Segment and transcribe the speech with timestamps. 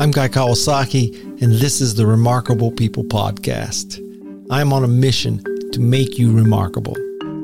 [0.00, 3.98] I'm Guy Kawasaki, and this is the Remarkable People Podcast.
[4.48, 5.42] I am on a mission
[5.72, 6.94] to make you remarkable.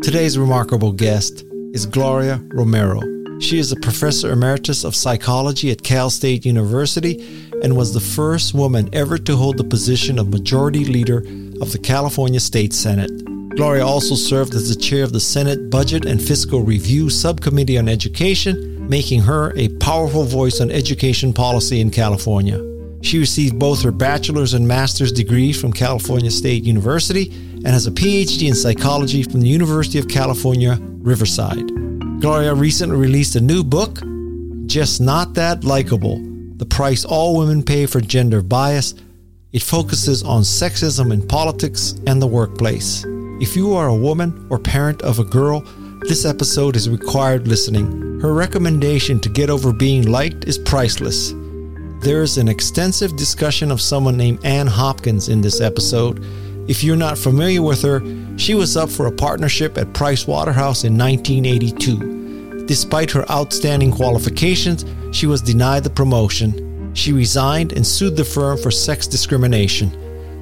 [0.03, 3.01] Today's remarkable guest is Gloria Romero.
[3.41, 7.19] She is a professor emeritus of psychology at Cal State University
[7.61, 11.25] and was the first woman ever to hold the position of majority leader
[11.61, 13.11] of the California State Senate.
[13.57, 17.89] Gloria also served as the chair of the Senate Budget and Fiscal Review Subcommittee on
[17.89, 22.61] Education, making her a powerful voice on education policy in California.
[23.03, 27.91] She received both her bachelor's and master's degrees from California State University and has a
[27.91, 31.69] PhD in psychology from the University of California, Riverside.
[32.21, 34.01] Gloria recently released a new book,
[34.67, 36.19] Just Not That Likeable
[36.57, 38.95] The Price All Women Pay for Gender Bias.
[39.53, 43.05] It focuses on sexism in politics and the workplace.
[43.41, 45.63] If you are a woman or parent of a girl,
[46.07, 48.21] this episode is required listening.
[48.21, 51.33] Her recommendation to get over being liked is priceless.
[52.01, 56.23] There is an extensive discussion of someone named Ann Hopkins in this episode.
[56.69, 58.03] If you're not familiar with her,
[58.37, 62.67] she was up for a partnership at Price Waterhouse in 1982.
[62.67, 66.93] Despite her outstanding qualifications, she was denied the promotion.
[66.95, 69.91] She resigned and sued the firm for sex discrimination.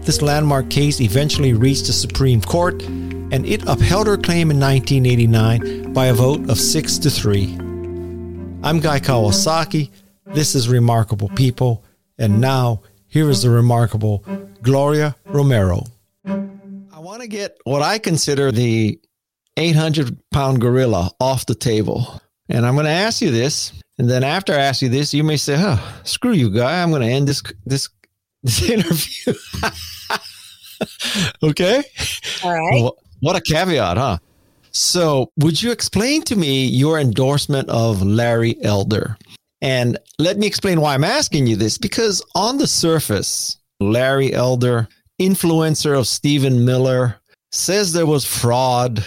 [0.03, 2.83] This landmark case eventually reached the Supreme Court,
[3.33, 7.55] and it upheld her claim in 1989 by a vote of 6 to 3.
[8.63, 9.91] I'm Guy Kawasaki.
[10.27, 11.83] This is Remarkable People,
[12.19, 14.23] and now here is the remarkable
[14.61, 15.85] Gloria Romero.
[16.27, 19.01] I want to get what I consider the
[19.57, 22.21] 800 pound gorilla off the table.
[22.51, 23.73] And I'm going to ask you this.
[23.99, 26.83] And then after I ask you this, you may say, oh, screw you, guy.
[26.83, 27.89] I'm going to end this, this,
[28.43, 29.35] this interview.
[31.43, 31.83] okay.
[32.45, 32.83] All right.
[32.83, 34.19] Well, what a caveat, huh?
[34.73, 39.17] So, would you explain to me your endorsement of Larry Elder?
[39.61, 44.89] And let me explain why I'm asking you this because on the surface, Larry Elder,
[45.21, 47.21] influencer of Stephen Miller,
[47.53, 49.05] says there was fraud,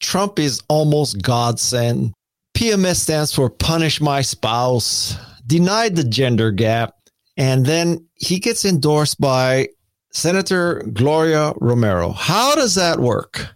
[0.00, 2.14] Trump is almost godsend.
[2.56, 6.94] PMS stands for punish my spouse, denied the gender gap,
[7.36, 9.68] and then he gets endorsed by
[10.12, 12.12] Senator Gloria Romero.
[12.12, 13.54] How does that work?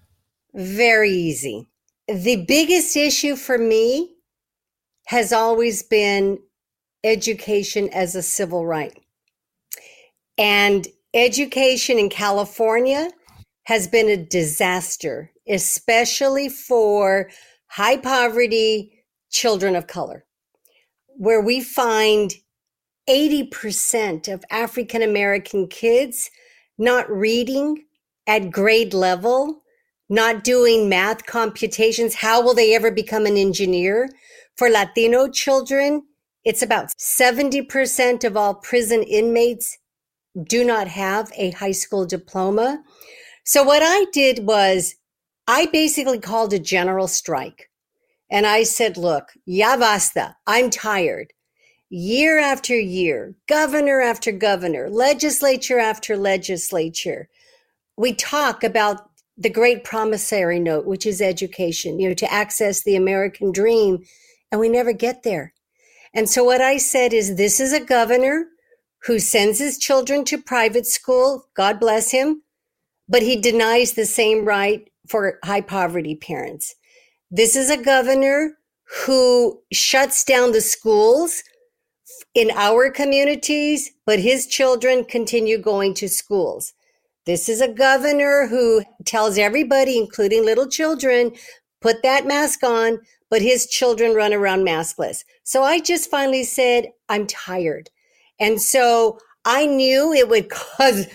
[0.55, 1.67] Very easy.
[2.09, 4.15] The biggest issue for me
[5.07, 6.39] has always been
[7.05, 8.99] education as a civil right.
[10.39, 13.11] And education in California
[13.65, 17.31] has been a disaster especially for
[17.69, 20.25] high poverty children of color,
[21.09, 22.35] where we find
[23.09, 26.31] 80% of African American kids
[26.79, 27.85] not reading
[28.27, 29.63] at grade level,
[30.09, 32.15] not doing math computations.
[32.15, 34.09] How will they ever become an engineer?
[34.57, 36.03] For Latino children,
[36.45, 39.79] it's about 70% of all prison inmates
[40.49, 42.83] do not have a high school diploma.
[43.45, 44.95] So what I did was
[45.47, 47.71] I basically called a general strike.
[48.31, 50.37] And I said, look, ya basta.
[50.47, 51.33] I'm tired.
[51.89, 57.29] Year after year, governor after governor, legislature after legislature,
[57.97, 62.97] we talk about the great promissory note, which is education, you know, to access the
[62.97, 64.03] American dream,
[64.51, 65.53] and we never get there.
[66.13, 68.47] And so what I said is this is a governor
[69.03, 72.43] who sends his children to private school, God bless him,
[73.09, 76.75] but he denies the same right for high poverty parents.
[77.31, 78.59] This is a governor
[79.05, 81.43] who shuts down the schools
[82.37, 86.75] in our communities, but his children continue going to schools.
[87.25, 91.33] This is a governor who tells everybody, including little children,
[91.81, 95.25] put that mask on, but his children run around maskless.
[95.45, 97.89] So I just finally said, I'm tired.
[98.39, 101.07] And so I knew it would cause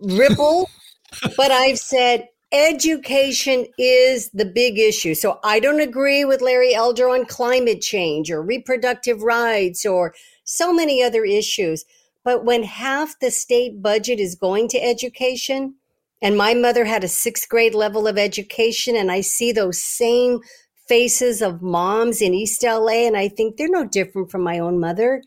[0.00, 0.70] ripple,
[1.36, 5.14] but I've said, education is the big issue.
[5.14, 10.14] So I don't agree with Larry Elder on climate change or reproductive rights or
[10.48, 11.84] so many other issues.
[12.24, 15.74] But when half the state budget is going to education,
[16.20, 20.40] and my mother had a sixth grade level of education, and I see those same
[20.88, 24.80] faces of moms in East LA, and I think they're no different from my own
[24.80, 25.22] mother.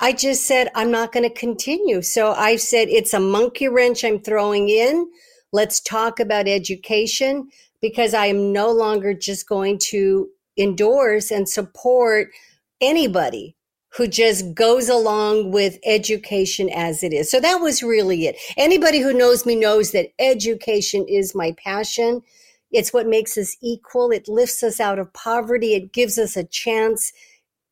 [0.00, 2.02] I just said, I'm not going to continue.
[2.02, 5.08] So I said, it's a monkey wrench I'm throwing in
[5.52, 7.48] Let's talk about education
[7.80, 10.28] because I am no longer just going to
[10.58, 12.28] endorse and support
[12.80, 13.56] anybody
[13.96, 17.30] who just goes along with education as it is.
[17.30, 18.36] So that was really it.
[18.56, 22.22] Anybody who knows me knows that education is my passion.
[22.70, 24.10] It's what makes us equal.
[24.10, 25.74] It lifts us out of poverty.
[25.74, 27.12] It gives us a chance.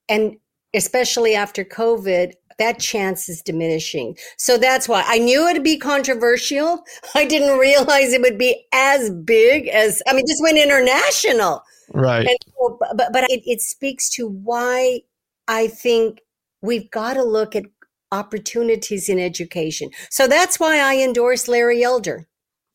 [0.08, 0.36] And
[0.74, 4.16] especially after COVID, that chance is diminishing.
[4.38, 6.82] So that's why I knew it'd be controversial.
[7.14, 11.62] I didn't realize it would be as big as, I mean, this went international.
[11.92, 12.26] Right.
[12.58, 15.02] So, but, but it, it speaks to why
[15.48, 16.20] I think
[16.62, 17.64] we've got to look at
[18.12, 19.90] opportunities in education.
[20.10, 22.26] So that's why I endorse Larry Elder.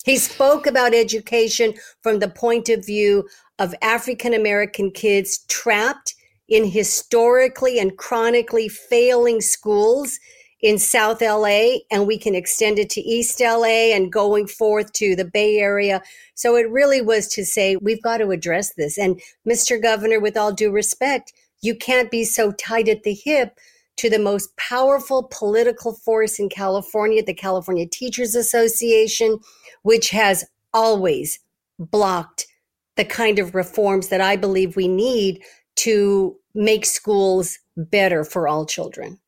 [0.04, 3.28] He spoke about education from the point of view
[3.60, 6.16] of African American kids trapped
[6.50, 10.20] in historically and chronically failing schools
[10.62, 15.16] in South LA, and we can extend it to East LA and going forth to
[15.16, 16.02] the Bay Area.
[16.36, 18.98] So it really was to say, we've got to address this.
[18.98, 19.82] And Mr.
[19.82, 23.58] Governor, with all due respect, you can't be so tight at the hip
[23.98, 29.38] to the most powerful political force in California, the California Teachers Association,
[29.84, 31.40] which has always
[31.78, 32.48] blocked
[32.96, 35.44] the kind of reforms that I believe we need
[35.78, 39.20] to make schools better for all children.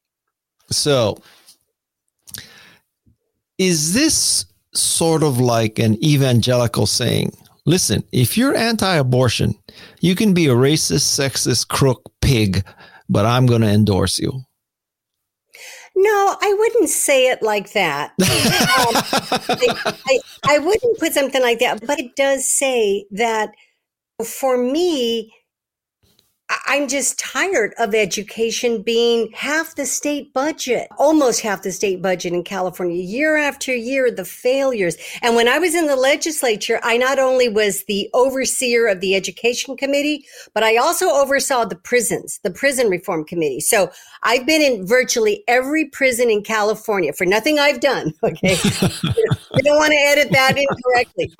[0.69, 1.18] So,
[3.57, 7.31] is this sort of like an evangelical saying?
[7.65, 9.56] Listen, if you're anti abortion,
[10.01, 12.65] you can be a racist, sexist, crook, pig,
[13.07, 14.42] but I'm going to endorse you.
[15.95, 18.10] No, I wouldn't say it like that.
[18.19, 20.19] um, I, I,
[20.56, 23.51] I wouldn't put something like that, but it does say that
[24.25, 25.31] for me,
[26.65, 32.31] I'm just tired of education being half the state budget, almost half the state budget
[32.31, 34.95] in California, year after year, the failures.
[35.21, 39.13] And when I was in the legislature, I not only was the overseer of the
[39.13, 43.59] education committee, but I also oversaw the prisons, the prison reform committee.
[43.59, 43.92] So
[44.24, 48.13] I've been in virtually every prison in California for nothing I've done.
[48.24, 48.56] Okay.
[48.63, 51.31] I don't want to edit that incorrectly,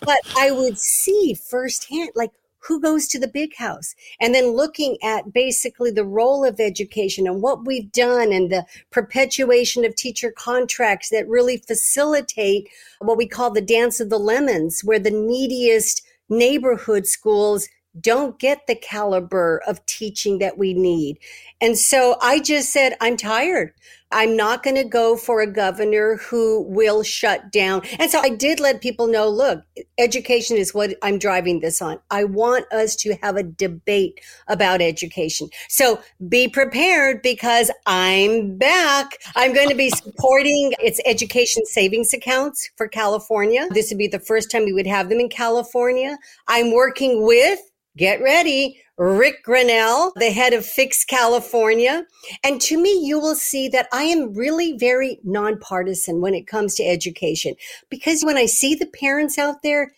[0.00, 2.30] but I would see firsthand, like,
[2.68, 7.26] who goes to the big house and then looking at basically the role of education
[7.26, 12.68] and what we've done and the perpetuation of teacher contracts that really facilitate
[13.00, 17.68] what we call the dance of the lemons where the neediest neighborhood schools
[17.98, 21.18] don't get the caliber of teaching that we need.
[21.60, 23.72] And so I just said, I'm tired.
[24.10, 27.82] I'm not going to go for a governor who will shut down.
[27.98, 29.64] And so I did let people know, look,
[29.98, 31.98] education is what I'm driving this on.
[32.10, 35.48] I want us to have a debate about education.
[35.68, 39.18] So be prepared because I'm back.
[39.36, 43.68] I'm going to be supporting its education savings accounts for California.
[43.70, 46.18] This would be the first time we would have them in California.
[46.46, 47.58] I'm working with
[47.98, 52.06] get ready, Rick Grenell, the head of Fix California.
[52.42, 56.76] And to me, you will see that I am really very nonpartisan when it comes
[56.76, 57.54] to education.
[57.90, 59.92] Because when I see the parents out there,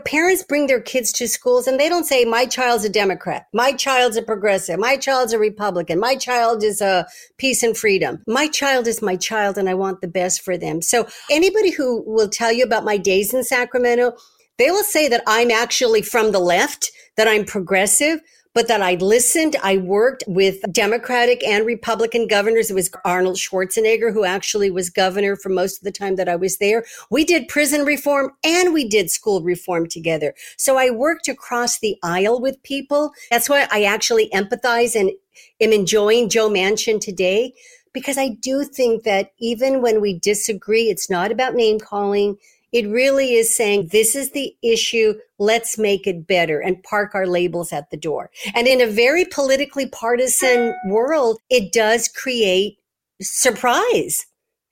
[0.00, 3.46] parents bring their kids to schools and they don't say my child's a democrat.
[3.52, 4.78] My child's a progressive.
[4.78, 6.00] My child's a republican.
[6.00, 7.06] My child is a
[7.36, 8.22] peace and freedom.
[8.26, 10.80] My child is my child and i want the best for them.
[10.80, 14.14] So anybody who will tell you about my days in sacramento
[14.58, 18.20] they will say that i'm actually from the left that I'm progressive,
[18.54, 19.56] but that I listened.
[19.62, 22.70] I worked with Democratic and Republican governors.
[22.70, 26.36] It was Arnold Schwarzenegger, who actually was governor for most of the time that I
[26.36, 26.84] was there.
[27.10, 30.34] We did prison reform and we did school reform together.
[30.56, 33.12] So I worked across the aisle with people.
[33.30, 35.12] That's why I actually empathize and
[35.60, 37.54] am enjoying Joe Manchin today
[37.94, 42.38] because I do think that even when we disagree, it's not about name calling.
[42.72, 45.14] It really is saying this is the issue.
[45.38, 48.30] Let's make it better and park our labels at the door.
[48.54, 52.78] And in a very politically partisan world, it does create
[53.20, 54.24] surprise.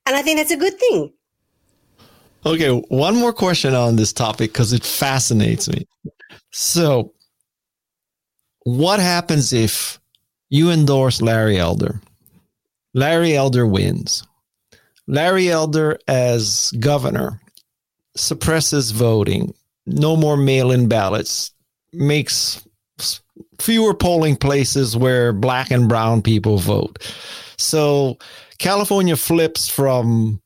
[0.07, 1.12] And I think that's a good thing.
[2.47, 5.87] Okay, one more question on this topic because it fascinates me.
[6.52, 7.12] So,
[8.64, 10.00] what happens if
[10.49, 12.00] you endorse Larry Elder?
[12.95, 14.25] Larry Elder wins.
[15.07, 17.40] Larry Elder as governor
[18.17, 19.55] suppresses voting,
[19.87, 21.52] no more mail in ballots,
[21.93, 22.67] makes
[23.59, 26.99] fewer polling places where black and brown people vote.
[27.57, 28.19] So
[28.59, 30.40] California flips from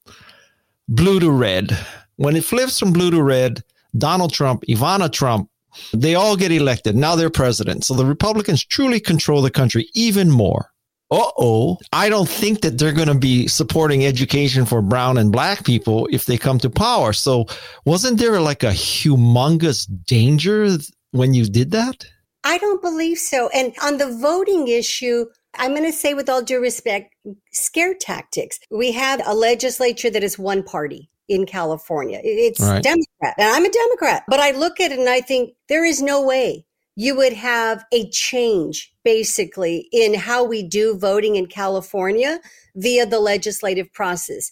[0.88, 1.76] blue to red.
[2.16, 3.62] When it flips from blue to red,
[3.97, 5.49] Donald Trump, Ivanka Trump,
[5.92, 6.97] they all get elected.
[6.97, 7.85] Now they're president.
[7.85, 10.71] So the Republicans truly control the country even more
[11.14, 15.30] uh oh, I don't think that they're going to be supporting education for brown and
[15.30, 17.12] black people if they come to power.
[17.12, 17.47] So,
[17.85, 20.68] wasn't there like a humongous danger
[21.12, 22.06] when you did that?
[22.44, 23.49] I don't believe so.
[23.54, 27.14] And on the voting issue, I'm going to say, with all due respect,
[27.52, 28.59] scare tactics.
[28.71, 32.21] We have a legislature that is one party in California.
[32.23, 32.83] It's right.
[32.83, 34.25] Democrat, and I'm a Democrat.
[34.28, 37.84] But I look at it and I think there is no way you would have
[37.92, 42.40] a change basically in how we do voting in California
[42.76, 44.50] via the legislative process.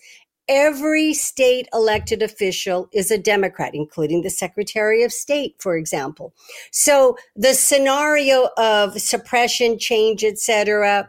[0.49, 6.35] Every state elected official is a Democrat, including the Secretary of State, for example.
[6.73, 11.09] So the scenario of suppression, change, etc.,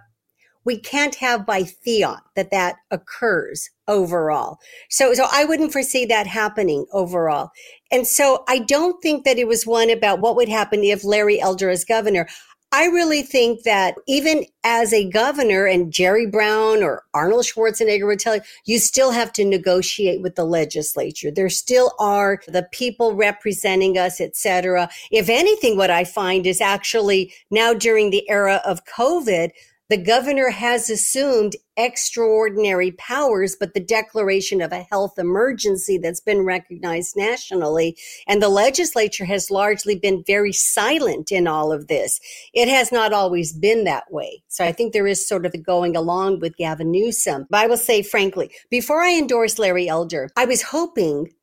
[0.65, 4.59] we can't have by fiat that that occurs overall.
[4.89, 7.51] So, so I wouldn't foresee that happening overall.
[7.93, 11.39] And so I don't think that it was one about what would happen if Larry
[11.39, 12.27] Elder is governor.
[12.71, 18.19] I really think that even as a governor and Jerry Brown or Arnold Schwarzenegger would
[18.19, 21.29] tell you, you still have to negotiate with the legislature.
[21.29, 24.89] There still are the people representing us, etc.
[25.11, 29.51] If anything, what I find is actually now during the era of COVID,
[29.93, 36.41] the governor has assumed extraordinary powers, but the declaration of a health emergency that's been
[36.41, 37.95] recognized nationally.
[38.27, 42.19] And the legislature has largely been very silent in all of this.
[42.55, 44.41] It has not always been that way.
[44.47, 47.45] So I think there is sort of the going along with Gavin Newsom.
[47.51, 51.33] But I will say, frankly, before I endorsed Larry Elder, I was hoping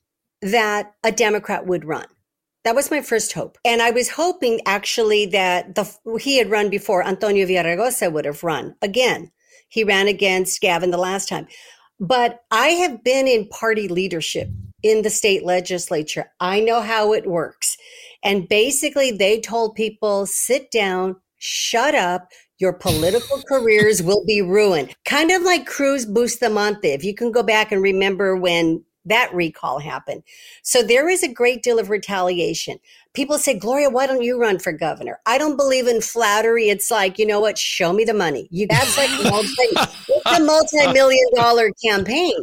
[0.42, 2.07] that a Democrat would run.
[2.64, 3.57] That was my first hope.
[3.64, 8.45] And I was hoping actually that the, he had run before Antonio Villaraigosa would have
[8.45, 9.31] run again.
[9.69, 11.47] He ran against Gavin the last time.
[11.99, 14.49] But I have been in party leadership
[14.83, 16.33] in the state legislature.
[16.40, 17.76] I know how it works.
[18.23, 22.29] And basically they told people, sit down, shut up.
[22.59, 24.95] Your political careers will be ruined.
[25.05, 26.88] Kind of like Cruz Bustamante.
[26.88, 30.23] If you can go back and remember when that recall happened.
[30.62, 32.79] So there is a great deal of retaliation.
[33.12, 35.19] People say, Gloria, why don't you run for governor?
[35.26, 36.69] I don't believe in flattery.
[36.69, 37.59] It's like, you know what?
[37.59, 38.49] Show me the money.
[38.50, 39.49] You that's like multi,
[40.09, 42.37] it's a multi-million dollar campaign.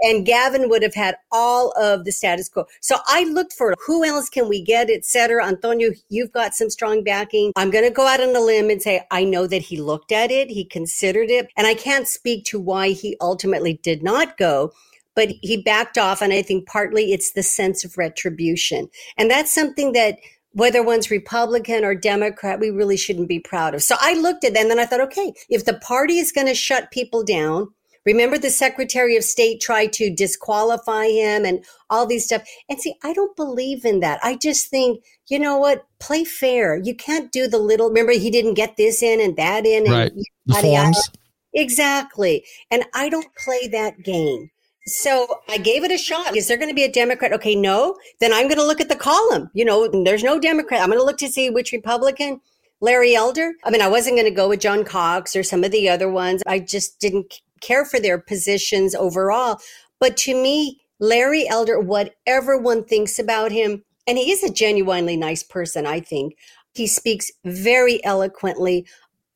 [0.00, 2.64] And Gavin would have had all of the status quo.
[2.80, 5.46] So I looked for who else can we get, et cetera.
[5.46, 7.52] Antonio, you've got some strong backing.
[7.56, 10.12] I'm going to go out on a limb and say, I know that he looked
[10.12, 10.50] at it.
[10.50, 11.48] He considered it.
[11.56, 14.72] And I can't speak to why he ultimately did not go
[15.14, 16.22] but he backed off.
[16.22, 18.88] And I think partly it's the sense of retribution.
[19.16, 20.18] And that's something that
[20.52, 23.82] whether one's Republican or Democrat, we really shouldn't be proud of.
[23.82, 26.46] So I looked at that and then I thought, okay, if the party is going
[26.46, 27.70] to shut people down,
[28.06, 32.46] remember the Secretary of State tried to disqualify him and all these stuff.
[32.68, 34.20] And see, I don't believe in that.
[34.22, 35.86] I just think, you know what?
[35.98, 36.76] Play fair.
[36.76, 39.90] You can't do the little, remember he didn't get this in and that in.
[39.90, 40.12] Right.
[40.12, 41.10] And the forms.
[41.52, 42.44] Exactly.
[42.70, 44.50] And I don't play that game.
[44.86, 46.36] So I gave it a shot.
[46.36, 47.32] Is there going to be a Democrat?
[47.32, 47.96] Okay, no.
[48.20, 49.50] Then I'm going to look at the column.
[49.54, 50.82] You know, there's no Democrat.
[50.82, 52.40] I'm going to look to see which Republican.
[52.80, 53.54] Larry Elder.
[53.64, 56.10] I mean, I wasn't going to go with John Cox or some of the other
[56.10, 56.42] ones.
[56.46, 59.58] I just didn't care for their positions overall.
[60.00, 65.16] But to me, Larry Elder, whatever one thinks about him, and he is a genuinely
[65.16, 66.36] nice person, I think.
[66.74, 68.86] He speaks very eloquently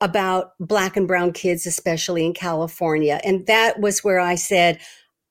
[0.01, 3.21] about black and brown kids, especially in California.
[3.25, 4.79] And that was where I said,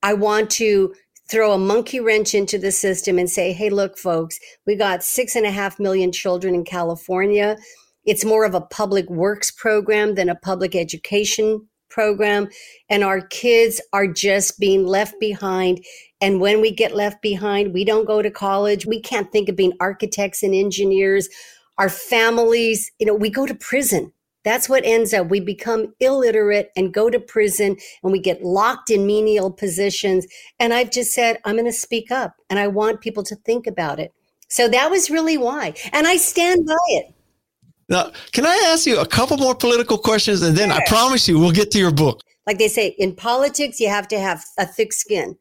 [0.03, 0.93] I want to
[1.29, 5.35] throw a monkey wrench into the system and say, hey, look, folks, we got six
[5.35, 7.57] and a half million children in California.
[8.05, 12.47] It's more of a public works program than a public education program.
[12.89, 15.83] And our kids are just being left behind.
[16.21, 18.85] And when we get left behind, we don't go to college.
[18.85, 21.27] We can't think of being architects and engineers.
[21.77, 24.13] Our families, you know, we go to prison
[24.47, 25.27] that's what ends up.
[25.27, 30.25] We become illiterate and go to prison and we get locked in menial positions.
[30.59, 33.67] And I've just said, I'm going to speak up and I want people to think
[33.67, 34.13] about it.
[34.49, 35.73] So that was really why.
[35.91, 37.13] And I stand by it.
[37.89, 40.77] Now, can I ask you a couple more political questions and then sure.
[40.77, 42.21] I promise you we'll get to your book?
[42.45, 45.37] Like they say, in politics, you have to have a thick skin.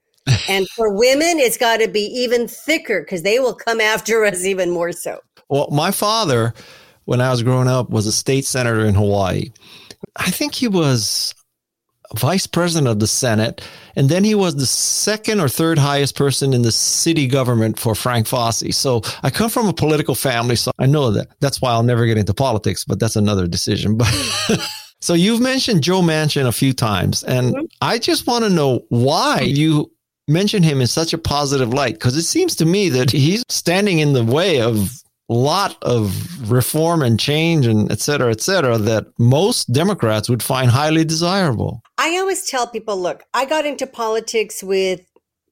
[0.48, 4.44] and for women, it's got to be even thicker because they will come after us
[4.44, 5.20] even more so.
[5.48, 6.52] Well, my father
[7.06, 9.50] when I was growing up was a state senator in Hawaii.
[10.16, 11.34] I think he was
[12.14, 16.52] vice president of the Senate, and then he was the second or third highest person
[16.52, 18.72] in the city government for Frank Fasi.
[18.72, 21.28] So I come from a political family, so I know that.
[21.40, 23.98] That's why I'll never get into politics, but that's another decision.
[24.48, 24.60] But
[25.00, 27.64] so you've mentioned Joe Manchin a few times, and mm-hmm.
[27.80, 29.92] I just want to know why you
[30.28, 34.00] mention him in such a positive light because it seems to me that he's standing
[34.00, 39.06] in the way of lot of reform and change and et cetera, et cetera, that
[39.18, 41.82] most Democrats would find highly desirable.
[41.98, 45.00] I always tell people look, I got into politics with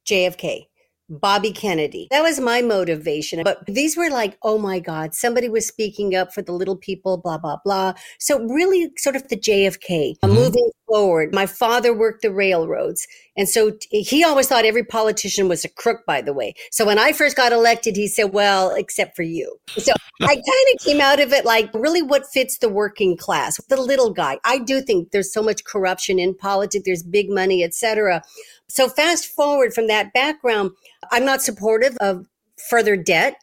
[0.07, 0.67] JFK.
[1.09, 2.09] Bobby Kennedy.
[2.11, 3.43] That was my motivation.
[3.43, 7.19] But these were like, oh my God, somebody was speaking up for the little people,
[7.19, 7.95] blah, blah, blah.
[8.19, 10.35] So, really, sort of the JFK, mm-hmm.
[10.35, 11.35] moving forward.
[11.35, 13.07] My father worked the railroads.
[13.37, 16.55] And so he always thought every politician was a crook, by the way.
[16.71, 19.57] So when I first got elected, he said, well, except for you.
[19.77, 19.93] So
[20.23, 20.39] I kind
[20.75, 24.39] of came out of it like really what fits the working class, the little guy.
[24.45, 26.85] I do think there's so much corruption in politics.
[26.85, 28.23] There's big money, etc.
[28.69, 30.73] So fast forward from that background,
[31.11, 32.27] I'm not supportive of
[32.69, 33.37] further debt.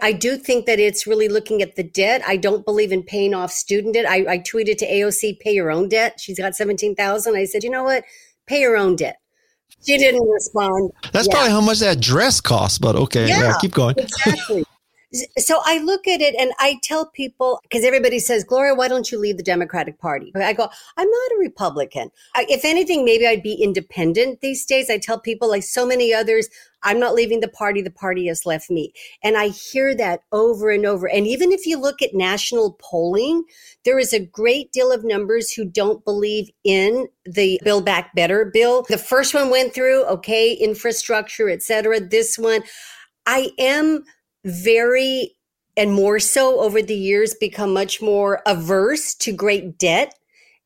[0.00, 2.22] I do think that it's really looking at the debt.
[2.26, 4.08] I don't believe in paying off student debt.
[4.08, 6.18] I, I tweeted to AOC, pay your own debt.
[6.18, 7.36] She's got 17,000.
[7.36, 8.04] I said, you know what?
[8.46, 9.16] Pay your own debt.
[9.84, 10.92] She didn't respond.
[11.12, 11.34] That's yeah.
[11.34, 13.28] probably how much that dress costs, but okay.
[13.28, 13.96] Yeah, yeah keep going.
[13.98, 14.64] Exactly.
[15.36, 19.12] So I look at it and I tell people, because everybody says, Gloria, why don't
[19.12, 20.32] you leave the Democratic Party?
[20.34, 22.10] I go, I'm not a Republican.
[22.34, 24.88] I, if anything, maybe I'd be independent these days.
[24.88, 26.48] I tell people, like so many others,
[26.82, 27.82] I'm not leaving the party.
[27.82, 28.92] The party has left me.
[29.22, 31.08] And I hear that over and over.
[31.08, 33.44] And even if you look at national polling,
[33.84, 38.46] there is a great deal of numbers who don't believe in the Build Back Better
[38.46, 38.86] bill.
[38.88, 42.00] The first one went through, okay, infrastructure, et cetera.
[42.00, 42.62] This one,
[43.26, 44.04] I am
[44.44, 45.36] very
[45.76, 50.14] and more so over the years become much more averse to great debt.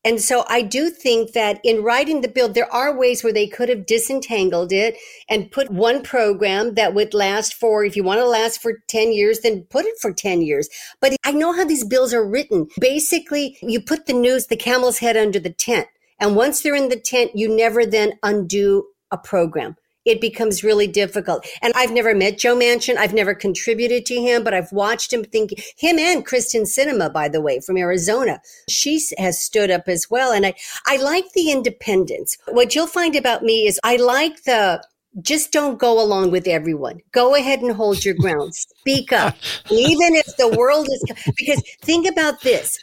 [0.04, 3.49] And so I do think that in writing the bill, there are ways where they
[3.49, 4.97] could have disentangled it
[5.28, 9.12] and put one program that would last for, if you want to last for 10
[9.12, 10.68] years, then put it for 10 years.
[11.00, 12.68] But I know how these bills are written.
[12.80, 15.88] Basically, you put the news, the camel's head under the tent.
[16.21, 20.86] And once they're in the tent, you never then undo a program it becomes really
[20.86, 21.46] difficult.
[21.60, 22.96] And I've never met Joe Manchin.
[22.96, 27.28] I've never contributed to him, but I've watched him think him and Kyrsten Sinema, by
[27.28, 28.40] the way, from Arizona.
[28.68, 30.32] She has stood up as well.
[30.32, 30.54] And I,
[30.86, 32.38] I like the independence.
[32.48, 34.82] What you'll find about me is I like the,
[35.20, 37.00] just don't go along with everyone.
[37.12, 38.54] Go ahead and hold your ground.
[38.54, 39.34] Speak up.
[39.70, 42.78] Even if the world is, because think about this.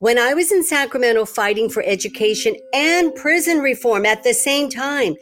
[0.00, 5.14] When I was in Sacramento fighting for education and prison reform at the same time,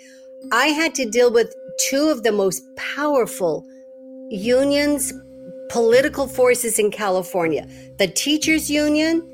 [0.51, 3.67] I had to deal with two of the most powerful
[4.31, 5.13] unions,
[5.69, 7.67] political forces in California
[7.99, 9.29] the teachers' union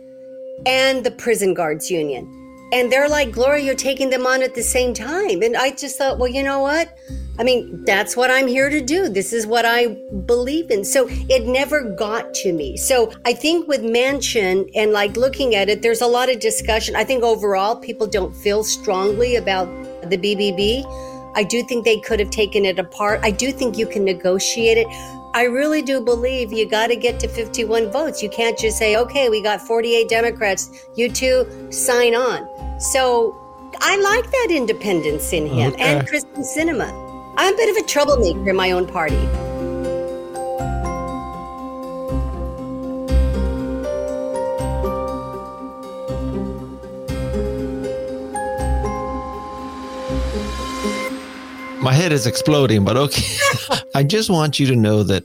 [0.67, 2.35] and the prison guards union.
[2.73, 5.43] And they're like, Gloria, you're taking them on at the same time.
[5.43, 6.95] And I just thought, well, you know what?
[7.39, 9.09] I mean, that's what I'm here to do.
[9.09, 10.85] This is what I believe in.
[10.85, 12.77] So it never got to me.
[12.77, 16.95] So I think with Manchin and like looking at it, there's a lot of discussion.
[16.97, 19.69] I think overall people don't feel strongly about
[20.03, 20.85] the BBB.
[21.35, 23.21] I do think they could have taken it apart.
[23.23, 24.87] I do think you can negotiate it.
[25.35, 28.23] I really do believe you got to get to 51 votes.
[28.23, 30.87] You can't just say, okay, we got 48 Democrats.
[30.97, 32.49] You two sign on.
[32.81, 33.37] So
[33.81, 35.83] I like that independence in him okay.
[35.83, 36.91] and Kyrsten Sinema.
[37.37, 39.48] I'm a bit of a troublemaker in my own party.
[51.89, 53.25] My head is exploding, but okay.
[53.95, 55.25] I just want you to know that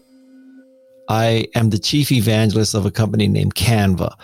[1.09, 4.15] I am the chief evangelist of a company named Canva,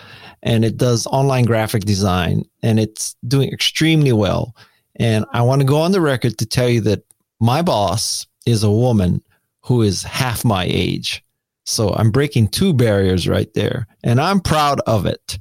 [0.42, 4.56] and it does online graphic design, and it's doing extremely well.
[4.96, 7.04] And I want to go on the record to tell you that
[7.40, 9.22] my boss is a woman
[9.60, 11.22] who is half my age.
[11.66, 15.38] So I'm breaking two barriers right there, and I'm proud of it.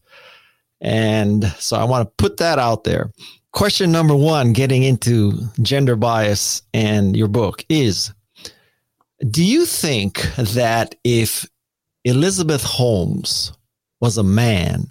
[0.82, 3.14] And so I want to put that out there.
[3.52, 8.14] Question number one, getting into gender bias and your book is
[9.30, 11.50] Do you think that if
[12.06, 13.52] Elizabeth Holmes
[14.00, 14.88] was a man,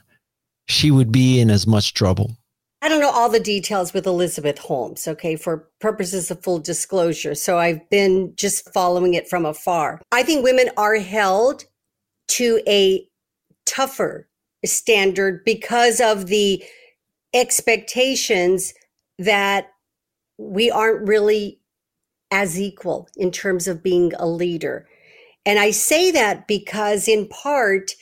[0.67, 2.37] she would be in as much trouble?
[2.83, 7.35] I don't know all the details with Elizabeth Holmes, okay, for purposes of full disclosure.
[7.35, 10.01] So I've been just following it from afar.
[10.13, 11.65] I think women are held
[12.29, 13.09] to a
[13.67, 14.29] tougher
[14.65, 16.63] standard because of the
[17.35, 18.75] expectations
[19.19, 19.69] that
[20.39, 21.61] we aren't really
[22.31, 24.87] as equal in terms of being a leader.
[25.47, 27.93] And I say that because, in part,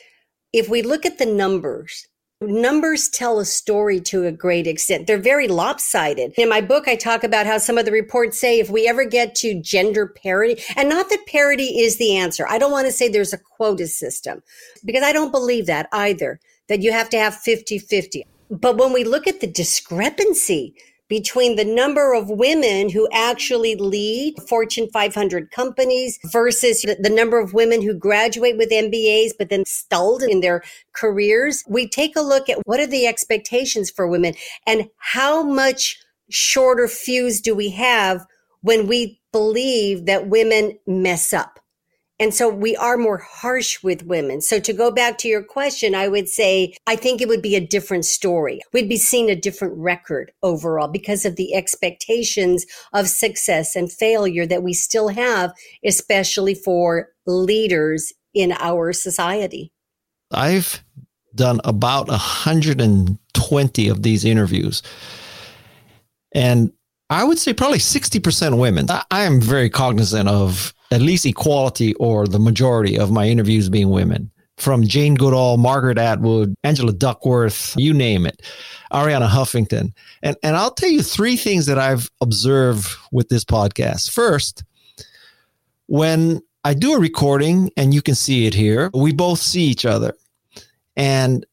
[0.53, 2.07] if we look at the numbers,
[2.41, 5.07] numbers tell a story to a great extent.
[5.07, 6.35] They're very lopsided.
[6.37, 9.05] In my book, I talk about how some of the reports say if we ever
[9.05, 12.47] get to gender parity, and not that parity is the answer.
[12.49, 14.43] I don't want to say there's a quota system
[14.85, 18.27] because I don't believe that either, that you have to have 50 50.
[18.51, 20.75] But when we look at the discrepancy
[21.09, 27.55] between the number of women who actually lead Fortune 500 companies versus the number of
[27.55, 32.49] women who graduate with MBAs but then stalled in their careers, we take a look
[32.49, 34.35] at what are the expectations for women
[34.67, 38.27] and how much shorter fuse do we have
[38.63, 41.61] when we believe that women mess up
[42.19, 44.41] And so we are more harsh with women.
[44.41, 47.57] So to go back to your question, I would say, I think it would be
[47.57, 48.61] a different story.
[48.73, 54.47] We'd be seeing a different record overall because of the expectations of success and failure
[54.47, 55.53] that we still have,
[55.85, 59.71] especially for leaders in our society.
[60.31, 60.83] I've
[61.35, 64.83] done about 120 of these interviews.
[66.33, 66.73] And
[67.11, 68.87] I would say probably 60% women.
[68.91, 73.91] I am very cognizant of at least equality or the majority of my interviews being
[73.91, 74.31] women.
[74.57, 78.41] From Jane Goodall, Margaret Atwood, Angela Duckworth, you name it,
[78.91, 79.93] Arianna Huffington.
[80.23, 84.11] And, and I'll tell you three things that I've observed with this podcast.
[84.11, 84.65] First,
[85.89, 89.85] when I do a recording and you can see it here, we both see each
[89.85, 90.15] other.
[90.97, 91.45] And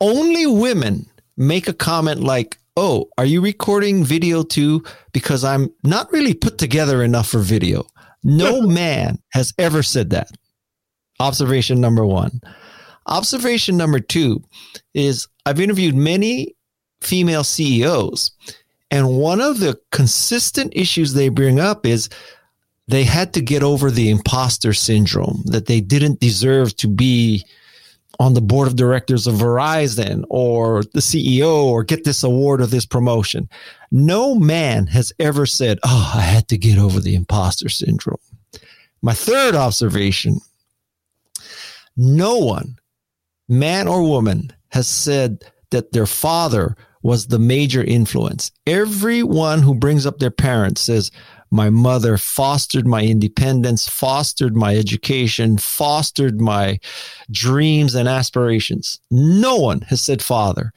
[0.00, 4.82] only women make a comment like, Oh, are you recording video too?
[5.12, 7.86] Because I'm not really put together enough for video.
[8.24, 10.30] No man has ever said that.
[11.20, 12.40] Observation number one.
[13.06, 14.42] Observation number two
[14.94, 16.56] is I've interviewed many
[17.00, 18.32] female CEOs,
[18.90, 22.08] and one of the consistent issues they bring up is
[22.88, 27.44] they had to get over the imposter syndrome that they didn't deserve to be
[28.18, 32.66] on the board of directors of Verizon or the CEO or get this award or
[32.66, 33.48] this promotion.
[33.90, 38.18] No man has ever said, Oh, I had to get over the imposter syndrome.
[39.02, 40.40] My third observation
[41.96, 42.76] no one,
[43.48, 48.50] man or woman, has said that their father was the major influence.
[48.66, 51.10] Everyone who brings up their parents says,
[51.54, 56.80] my mother fostered my independence, fostered my education, fostered my
[57.30, 58.98] dreams and aspirations.
[59.10, 60.72] No one has said father.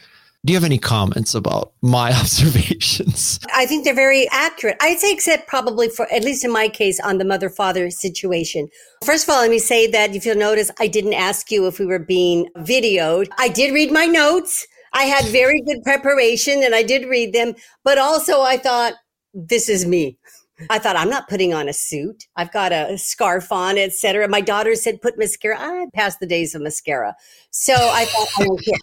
[0.46, 3.40] Do you have any comments about my observations?
[3.56, 4.78] I think they're very accurate.
[4.80, 8.70] I'd say, except probably for, at least in my case, on the mother father situation.
[9.04, 11.80] First of all, let me say that if you'll notice, I didn't ask you if
[11.80, 13.30] we were being videoed.
[13.40, 14.68] I did read my notes.
[14.94, 18.94] I had very good preparation and I did read them, but also I thought,
[19.34, 20.18] this is me.
[20.70, 22.26] I thought I'm not putting on a suit.
[22.36, 24.28] I've got a scarf on, etc.
[24.28, 25.58] My daughter said put mascara.
[25.60, 27.16] I passed the days of mascara,
[27.52, 28.80] so I thought I don't care.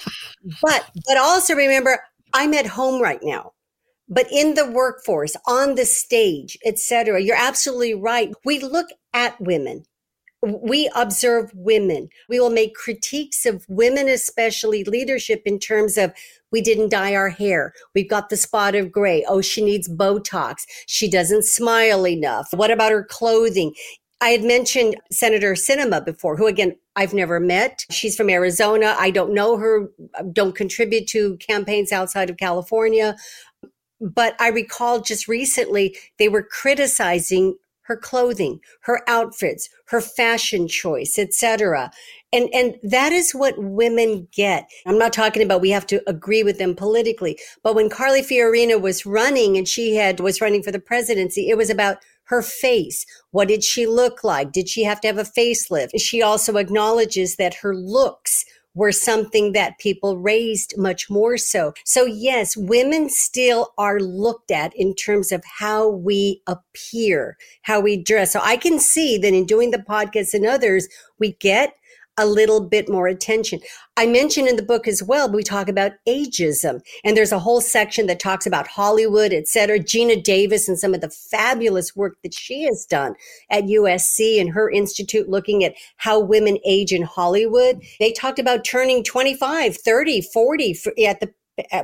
[0.62, 2.00] But but also remember
[2.32, 3.52] I'm at home right now.
[4.08, 7.22] But in the workforce, on the stage, etc.
[7.22, 8.32] You're absolutely right.
[8.44, 9.84] We look at women
[10.44, 12.08] we observe women.
[12.28, 16.12] We will make critiques of women, especially leadership in terms of
[16.54, 17.72] we didn't dye our hair.
[17.96, 19.24] We've got the spot of gray.
[19.26, 20.58] Oh, she needs Botox.
[20.86, 22.46] She doesn't smile enough.
[22.52, 23.74] What about her clothing?
[24.20, 27.84] I had mentioned Senator Sinema before, who again, I've never met.
[27.90, 28.94] She's from Arizona.
[28.96, 29.90] I don't know her,
[30.32, 33.16] don't contribute to campaigns outside of California.
[34.00, 41.18] But I recall just recently they were criticizing her clothing, her outfits, her fashion choice,
[41.18, 41.90] etc.
[42.34, 44.68] And and that is what women get.
[44.86, 48.80] I'm not talking about we have to agree with them politically, but when Carly Fiorina
[48.80, 53.06] was running and she had was running for the presidency, it was about her face.
[53.30, 54.50] What did she look like?
[54.50, 55.90] Did she have to have a facelift?
[55.98, 58.44] She also acknowledges that her looks
[58.74, 61.72] were something that people raised much more so.
[61.84, 67.96] So yes, women still are looked at in terms of how we appear, how we
[67.96, 68.32] dress.
[68.32, 70.88] So I can see that in doing the podcast and others,
[71.20, 71.74] we get
[72.16, 73.60] a little bit more attention.
[73.96, 77.60] I mentioned in the book as well, we talk about ageism and there's a whole
[77.60, 79.78] section that talks about Hollywood, et cetera.
[79.78, 83.14] Geena Davis and some of the fabulous work that she has done
[83.50, 87.80] at USC and her institute looking at how women age in Hollywood.
[88.00, 91.32] They talked about turning 25, 30, 40 at the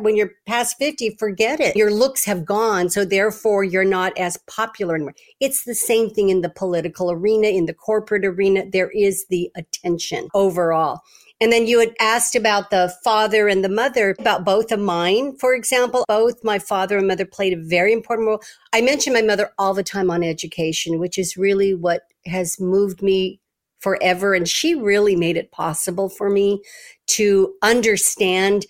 [0.01, 1.77] when you're past 50, forget it.
[1.77, 2.91] Your looks have gone.
[2.91, 5.15] So therefore you're not as popular anymore.
[5.41, 8.65] It's the same thing in the political arena, in the corporate arena.
[8.71, 11.01] There is the attention overall.
[11.43, 15.37] And then you had asked about the father and the mother, about both of mine,
[15.39, 16.05] for example.
[16.07, 18.43] Both my father and mother played a very important role.
[18.75, 23.01] I mention my mother all the time on education, which is really what has moved
[23.01, 23.41] me
[23.79, 24.35] forever.
[24.35, 26.63] And she really made it possible for me
[27.07, 28.67] to understand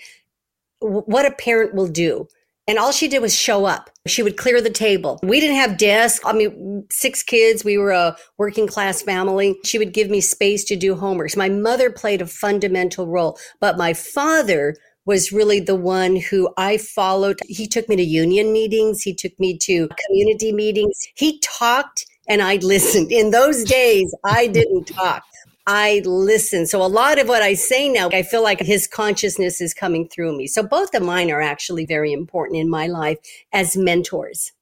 [0.80, 2.26] what a parent will do.
[2.68, 3.90] And all she did was show up.
[4.06, 5.18] She would clear the table.
[5.24, 6.24] We didn't have desks.
[6.24, 7.64] I mean, six kids.
[7.64, 9.56] We were a working class family.
[9.64, 11.36] She would give me space to do homework.
[11.36, 16.76] My mother played a fundamental role, but my father was really the one who I
[16.76, 17.40] followed.
[17.48, 19.02] He took me to union meetings.
[19.02, 20.96] He took me to community meetings.
[21.16, 23.10] He talked and I listened.
[23.10, 25.24] In those days, I didn't talk.
[25.66, 26.66] I listen.
[26.66, 30.09] So a lot of what I say now, I feel like his consciousness is coming
[30.09, 30.46] through me.
[30.46, 33.18] So both of mine are actually very important in my life
[33.53, 34.53] as mentors.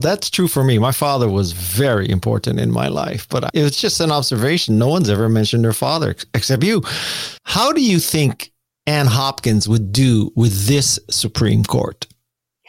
[0.00, 0.78] That's true for me.
[0.78, 4.78] My father was very important in my life, but it's just an observation.
[4.78, 6.82] No one's ever mentioned their father except you.
[7.44, 8.50] How do you think
[8.86, 12.06] Ann Hopkins would do with this Supreme Court?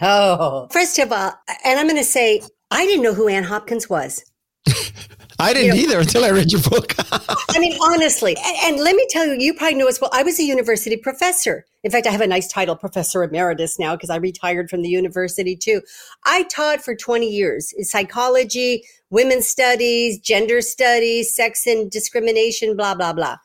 [0.02, 1.32] Oh, first of all,
[1.64, 4.26] and I'm going to say, I didn't know who Ann Hopkins was.
[5.42, 6.94] I didn't you know, either until I read your book.
[7.12, 10.12] I mean, honestly, and, and, let me tell you, you probably know as well.
[10.14, 11.66] I was a university professor.
[11.84, 14.90] In fact, I have a nice title, Professor Emeritus now, because I retired from the
[14.90, 15.82] university too.
[16.26, 22.94] I taught for 20 years in psychology, women's studies, gender studies, sex and discrimination, blah,
[22.94, 23.38] blah, blah.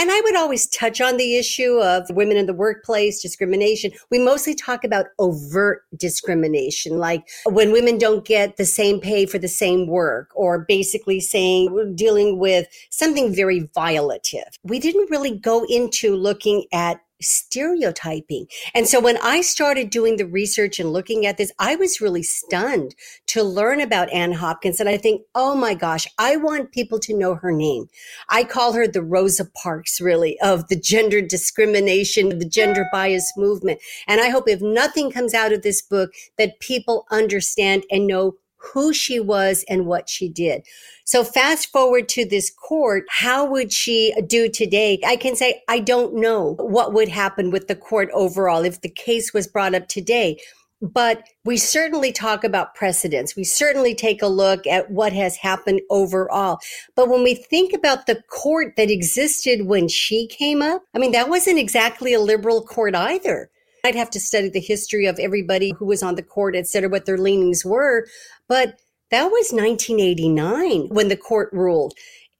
[0.00, 3.92] And I would always touch on the issue of women in the workplace, discrimination.
[4.10, 9.38] We mostly talk about overt discrimination, like when women don't get the same pay for
[9.38, 14.48] the same work, or basically saying dealing with something very violative.
[14.62, 18.46] We didn't really go into looking at stereotyping.
[18.74, 22.22] And so when I started doing the research and looking at this, I was really
[22.22, 22.94] stunned
[23.28, 24.80] to learn about Ann Hopkins.
[24.80, 27.86] And I think, oh my gosh, I want people to know her name.
[28.28, 33.80] I call her the Rosa Parks, really, of the gender discrimination, the gender bias movement.
[34.06, 38.36] And I hope if nothing comes out of this book, that people understand and know
[38.60, 40.62] who she was and what she did.
[41.04, 45.00] So fast forward to this court, how would she do today?
[45.04, 48.90] I can say, I don't know what would happen with the court overall if the
[48.90, 50.38] case was brought up today.
[50.82, 53.36] But we certainly talk about precedents.
[53.36, 56.58] We certainly take a look at what has happened overall.
[56.96, 61.12] But when we think about the court that existed when she came up, I mean,
[61.12, 63.50] that wasn't exactly a liberal court either.
[63.84, 66.88] I'd have to study the history of everybody who was on the court, et cetera,
[66.88, 68.06] what their leanings were.
[68.48, 71.94] But that was 1989 when the court ruled.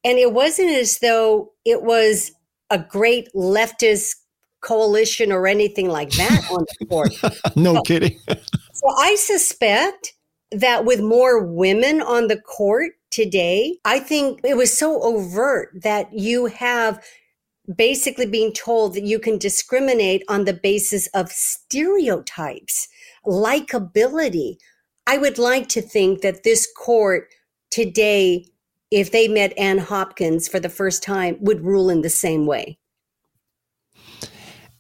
[0.05, 2.33] And it wasn't as though it was
[2.71, 4.17] a great leftist
[4.61, 7.13] coalition or anything like that on the court.
[7.57, 8.19] no so, kidding.
[8.29, 10.15] so I suspect
[10.53, 16.13] that with more women on the court today, I think it was so overt that
[16.13, 17.05] you have
[17.77, 22.89] basically being told that you can discriminate on the basis of stereotypes,
[23.27, 24.57] likability.
[25.07, 27.29] I would like to think that this court
[27.71, 28.47] today,
[28.91, 32.79] if they met Ann Hopkins for the first time, would rule in the same way.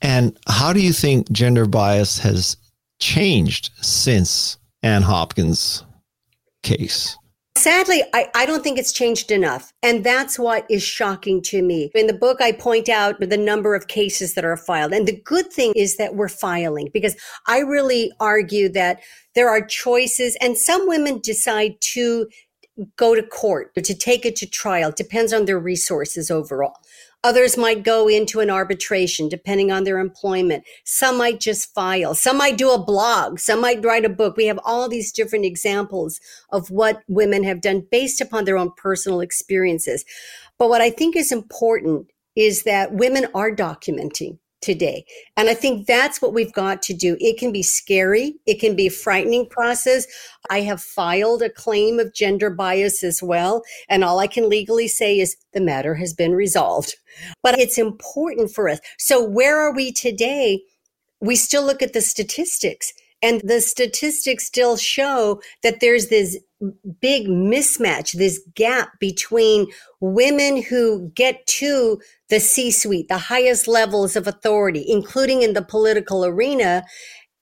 [0.03, 2.57] And how do you think gender bias has
[3.01, 5.85] changed since Ann Hopkins'
[6.63, 7.19] case?
[7.57, 9.73] Sadly, I, I don't think it's changed enough.
[9.83, 11.91] And that's what is shocking to me.
[11.95, 14.93] In the book, I point out the number of cases that are filed.
[14.93, 19.01] And the good thing is that we're filing because I really argue that
[19.35, 22.29] there are choices and some women decide to
[22.97, 24.91] go to court or to take it to trial.
[24.91, 26.77] It depends on their resources overall.
[27.23, 30.65] Others might go into an arbitration depending on their employment.
[30.85, 32.15] Some might just file.
[32.15, 33.39] Some might do a blog.
[33.39, 34.37] Some might write a book.
[34.37, 36.19] We have all these different examples
[36.51, 40.05] of what women have done based upon their own personal experiences.
[40.59, 45.05] But what I think is important is that women are documenting today.
[45.37, 47.17] And I think that's what we've got to do.
[47.21, 48.35] It can be scary.
[48.47, 50.07] It can be a frightening process.
[50.51, 53.63] I have filed a claim of gender bias as well.
[53.89, 56.97] And all I can legally say is the matter has been resolved.
[57.43, 58.81] But it's important for us.
[58.99, 60.63] So where are we today?
[61.21, 62.93] We still look at the statistics
[63.23, 66.39] and the statistics still show that there's this
[67.01, 69.67] big mismatch, this gap between
[70.01, 75.63] women who get to the C suite, the highest levels of authority, including in the
[75.63, 76.85] political arena,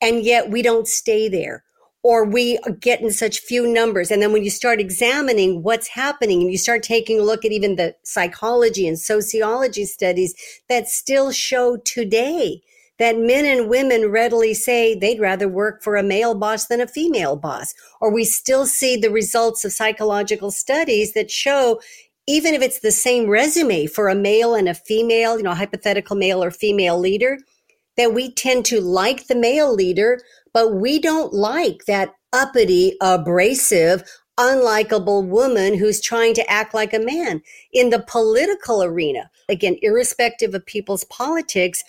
[0.00, 1.64] and yet we don't stay there.
[2.04, 4.12] Or we get in such few numbers.
[4.12, 7.50] And then when you start examining what's happening and you start taking a look at
[7.50, 10.34] even the psychology and sociology studies
[10.68, 12.62] that still show today
[12.98, 16.86] that men and women readily say they'd rather work for a male boss than a
[16.86, 17.72] female boss.
[18.00, 21.80] Or we still see the results of psychological studies that show
[22.28, 26.14] even if it's the same resume for a male and a female, you know, hypothetical
[26.14, 27.38] male or female leader,
[27.96, 30.20] that we tend to like the male leader,
[30.52, 34.04] but we don't like that uppity, abrasive,
[34.38, 37.40] unlikable woman who's trying to act like a man
[37.72, 39.30] in the political arena.
[39.48, 41.82] Again, irrespective of people's politics,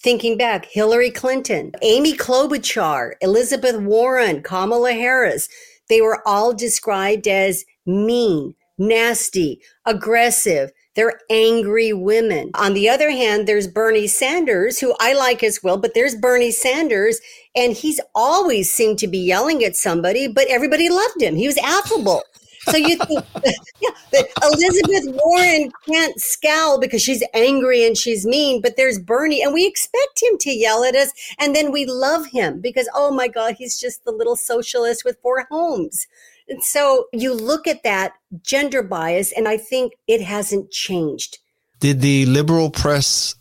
[0.00, 5.48] thinking back, Hillary Clinton, Amy Klobuchar, Elizabeth Warren, Kamala Harris,
[5.88, 10.70] they were all described as mean, nasty, aggressive.
[10.94, 12.50] They're angry women.
[12.54, 16.50] On the other hand, there's Bernie Sanders, who I like as well, but there's Bernie
[16.50, 17.20] Sanders,
[17.54, 21.36] and he's always seemed to be yelling at somebody, but everybody loved him.
[21.36, 22.22] He was affable.
[22.68, 23.24] So you think,
[23.80, 29.42] yeah, that Elizabeth Warren can't scowl because she's angry and she's mean, but there's Bernie,
[29.42, 33.10] and we expect him to yell at us, and then we love him because oh
[33.10, 36.06] my God, he's just the little socialist with four homes.
[36.48, 41.38] And so you look at that gender bias, and I think it hasn't changed.
[41.80, 43.34] Did the liberal press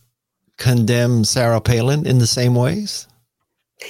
[0.57, 3.07] condemn Sarah Palin in the same ways?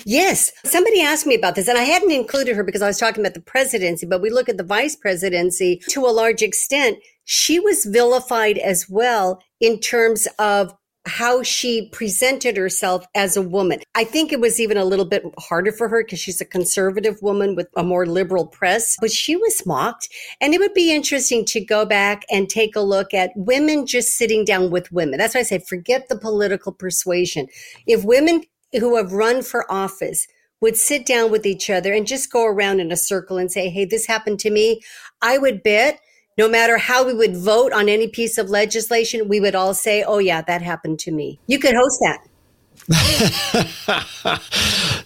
[0.05, 0.51] Yes.
[0.65, 3.35] Somebody asked me about this, and I hadn't included her because I was talking about
[3.35, 6.97] the presidency, but we look at the vice presidency to a large extent.
[7.25, 10.73] She was vilified as well in terms of
[11.07, 13.79] how she presented herself as a woman.
[13.93, 17.21] I think it was even a little bit harder for her because she's a conservative
[17.21, 20.09] woman with a more liberal press, but she was mocked.
[20.41, 24.17] And it would be interesting to go back and take a look at women just
[24.17, 25.19] sitting down with women.
[25.19, 27.47] That's why I say forget the political persuasion.
[27.85, 28.41] If women
[28.73, 30.27] who have run for office
[30.61, 33.69] would sit down with each other and just go around in a circle and say,
[33.69, 34.81] Hey, this happened to me.
[35.21, 35.99] I would bet
[36.37, 40.03] no matter how we would vote on any piece of legislation, we would all say,
[40.03, 41.39] Oh, yeah, that happened to me.
[41.47, 42.25] You could host that.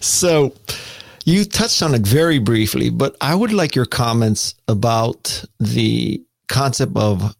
[0.00, 0.52] so
[1.24, 6.96] you touched on it very briefly, but I would like your comments about the concept
[6.96, 7.36] of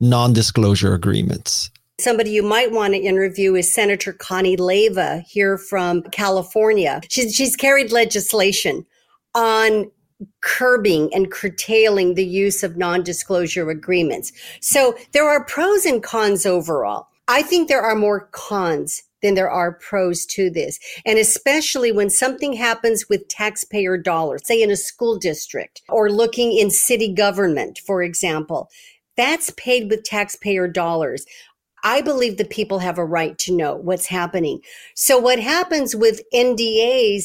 [0.00, 1.70] non disclosure agreements.
[2.00, 7.00] Somebody you might want to interview is Senator Connie Leyva here from California.
[7.10, 8.86] She's, she's carried legislation
[9.34, 9.90] on
[10.40, 14.30] curbing and curtailing the use of non-disclosure agreements.
[14.60, 17.08] So there are pros and cons overall.
[17.26, 20.78] I think there are more cons than there are pros to this.
[21.04, 26.56] And especially when something happens with taxpayer dollars, say in a school district or looking
[26.56, 28.70] in city government, for example,
[29.16, 31.26] that's paid with taxpayer dollars.
[31.84, 34.60] I believe the people have a right to know what's happening.
[34.94, 37.24] So what happens with NDAs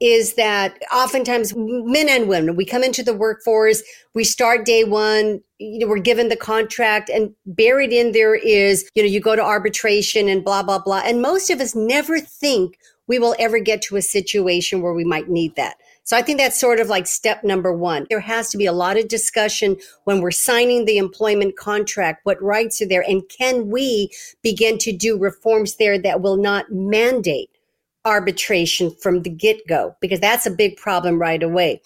[0.00, 3.82] is that oftentimes men and women, we come into the workforce,
[4.14, 8.88] we start day one, you know, we're given the contract and buried in there is,
[8.94, 11.02] you know, you go to arbitration and blah, blah, blah.
[11.04, 15.04] And most of us never think we will ever get to a situation where we
[15.04, 15.76] might need that.
[16.04, 18.06] So I think that's sort of like step number one.
[18.10, 22.20] There has to be a lot of discussion when we're signing the employment contract.
[22.24, 23.04] What rights are there?
[23.08, 24.10] And can we
[24.42, 27.50] begin to do reforms there that will not mandate
[28.04, 29.96] arbitration from the get go?
[30.00, 31.80] Because that's a big problem right away.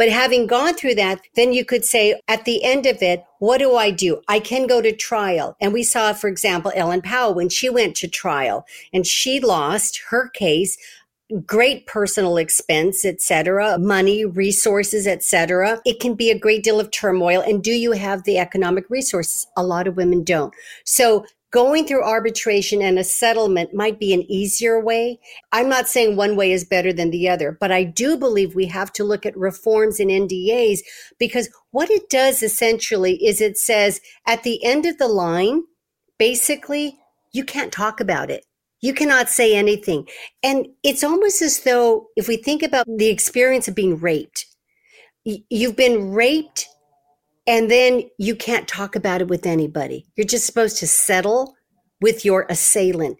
[0.00, 3.58] But having gone through that, then you could say at the end of it, what
[3.58, 4.22] do I do?
[4.28, 5.56] I can go to trial.
[5.60, 10.00] And we saw, for example, Ellen Pao when she went to trial and she lost
[10.08, 10.78] her case
[11.46, 15.80] great personal expense, etc., money, resources, etc.
[15.84, 17.40] It can be a great deal of turmoil.
[17.40, 19.46] And do you have the economic resources?
[19.56, 20.54] A lot of women don't.
[20.84, 25.18] So going through arbitration and a settlement might be an easier way.
[25.52, 28.66] I'm not saying one way is better than the other, but I do believe we
[28.66, 30.80] have to look at reforms in NDAs
[31.18, 35.64] because what it does essentially is it says at the end of the line,
[36.18, 36.98] basically,
[37.32, 38.44] you can't talk about it.
[38.80, 40.08] You cannot say anything.
[40.42, 44.46] And it's almost as though if we think about the experience of being raped,
[45.24, 46.66] you've been raped
[47.46, 50.06] and then you can't talk about it with anybody.
[50.16, 51.56] You're just supposed to settle
[52.00, 53.18] with your assailant.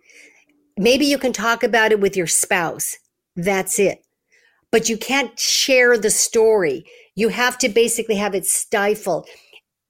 [0.78, 2.96] Maybe you can talk about it with your spouse.
[3.36, 4.02] That's it.
[4.72, 6.86] But you can't share the story.
[7.16, 9.28] You have to basically have it stifled.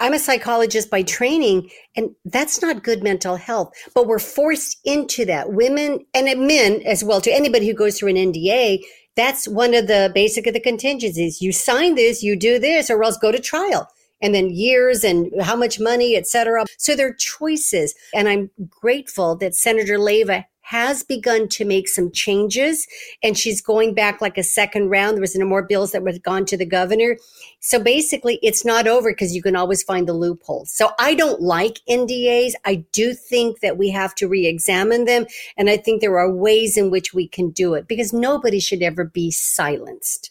[0.00, 3.72] I'm a psychologist by training, and that's not good mental health.
[3.94, 5.52] But we're forced into that.
[5.52, 8.80] Women and men as well, to anybody who goes through an NDA,
[9.14, 11.42] that's one of the basic of the contingencies.
[11.42, 13.88] You sign this, you do this, or else go to trial.
[14.22, 16.64] And then years and how much money, et cetera.
[16.78, 17.94] So there are choices.
[18.14, 22.86] And I'm grateful that Senator Leyva has begun to make some changes
[23.24, 25.16] and she's going back like a second round.
[25.16, 27.16] There was no more bills that were gone to the governor.
[27.58, 30.70] So basically it's not over because you can always find the loopholes.
[30.70, 32.52] So I don't like NDAs.
[32.64, 35.26] I do think that we have to re-examine them.
[35.56, 38.80] And I think there are ways in which we can do it because nobody should
[38.80, 40.30] ever be silenced.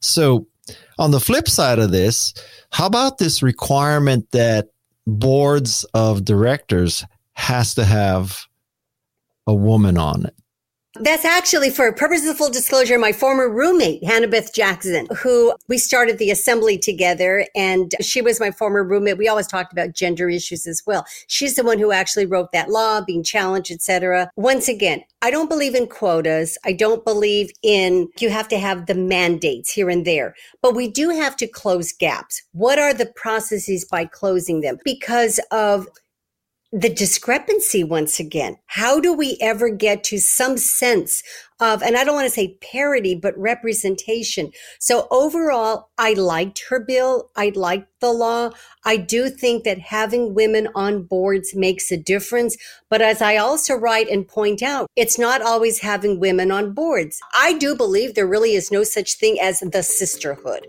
[0.00, 0.46] So
[0.98, 2.32] on the flip side of this,
[2.72, 4.68] how about this requirement that
[5.06, 7.04] boards of directors
[7.34, 8.47] has to have
[9.48, 10.34] a woman on it.
[11.00, 15.78] That's actually for purposes of full disclosure, my former roommate, Hannah Beth Jackson, who we
[15.78, 19.18] started the assembly together and she was my former roommate.
[19.18, 21.04] We always talked about gender issues as well.
[21.28, 24.30] She's the one who actually wrote that law, being challenged, etc.
[24.36, 26.58] Once again, I don't believe in quotas.
[26.64, 30.88] I don't believe in you have to have the mandates here and there, but we
[30.88, 32.42] do have to close gaps.
[32.52, 34.78] What are the processes by closing them?
[34.84, 35.86] Because of
[36.72, 38.58] the discrepancy once again.
[38.66, 41.22] How do we ever get to some sense
[41.60, 44.52] of, and I don't want to say parity, but representation.
[44.78, 47.30] So overall, I liked her bill.
[47.36, 48.50] I liked the law.
[48.84, 52.56] I do think that having women on boards makes a difference.
[52.90, 57.18] But as I also write and point out, it's not always having women on boards.
[57.34, 60.66] I do believe there really is no such thing as the sisterhood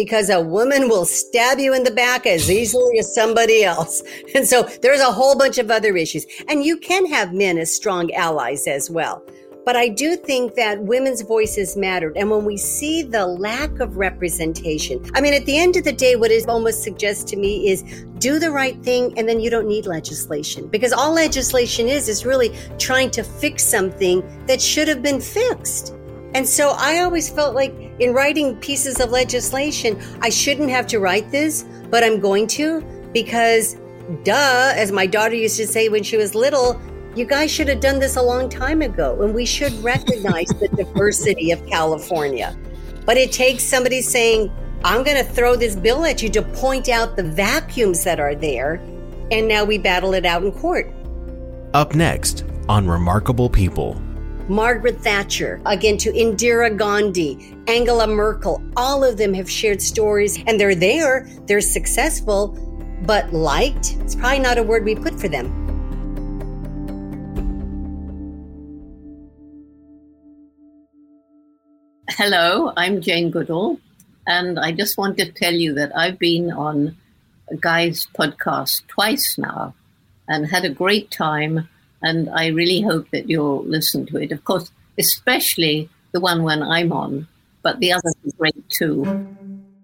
[0.00, 4.02] because a woman will stab you in the back as easily as somebody else.
[4.34, 6.24] And so there's a whole bunch of other issues.
[6.48, 9.22] And you can have men as strong allies as well.
[9.66, 12.16] But I do think that women's voices mattered.
[12.16, 15.92] And when we see the lack of representation, I mean, at the end of the
[15.92, 17.82] day, what it almost suggests to me is
[18.18, 20.66] do the right thing and then you don't need legislation.
[20.68, 25.94] Because all legislation is, is really trying to fix something that should have been fixed.
[26.34, 31.00] And so I always felt like in writing pieces of legislation, I shouldn't have to
[31.00, 33.76] write this, but I'm going to because,
[34.22, 36.80] duh, as my daughter used to say when she was little,
[37.16, 39.20] you guys should have done this a long time ago.
[39.22, 42.56] And we should recognize the diversity of California.
[43.04, 44.52] But it takes somebody saying,
[44.84, 48.34] I'm going to throw this bill at you to point out the vacuums that are
[48.34, 48.74] there.
[49.32, 50.90] And now we battle it out in court.
[51.74, 54.00] Up next on Remarkable People.
[54.50, 60.58] Margaret Thatcher, again to Indira Gandhi, Angela Merkel, all of them have shared stories and
[60.58, 62.48] they're there, they're successful,
[63.06, 65.46] but liked, it's probably not a word we put for them.
[72.08, 73.78] Hello, I'm Jane Goodall,
[74.26, 76.96] and I just want to tell you that I've been on
[77.60, 79.74] Guy's podcast twice now
[80.26, 81.68] and had a great time
[82.02, 84.32] and I really hope that you'll listen to it.
[84.32, 87.28] Of course, especially the one when I'm on,
[87.62, 89.26] but the others are great too.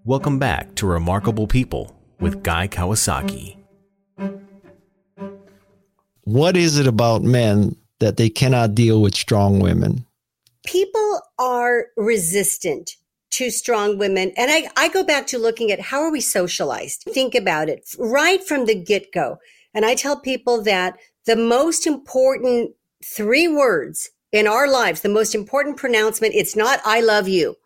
[0.04, 3.56] Welcome back to Remarkable People with Guy Kawasaki.
[6.22, 10.06] What is it about men that they cannot deal with strong women?
[10.64, 12.96] People are resistant
[13.30, 14.32] to strong women.
[14.36, 17.02] And I, I go back to looking at how are we socialized?
[17.02, 19.38] Think about it right from the get go.
[19.74, 20.96] And I tell people that
[21.26, 22.72] the most important
[23.04, 27.56] three words in our lives, the most important pronouncement, it's not I love you.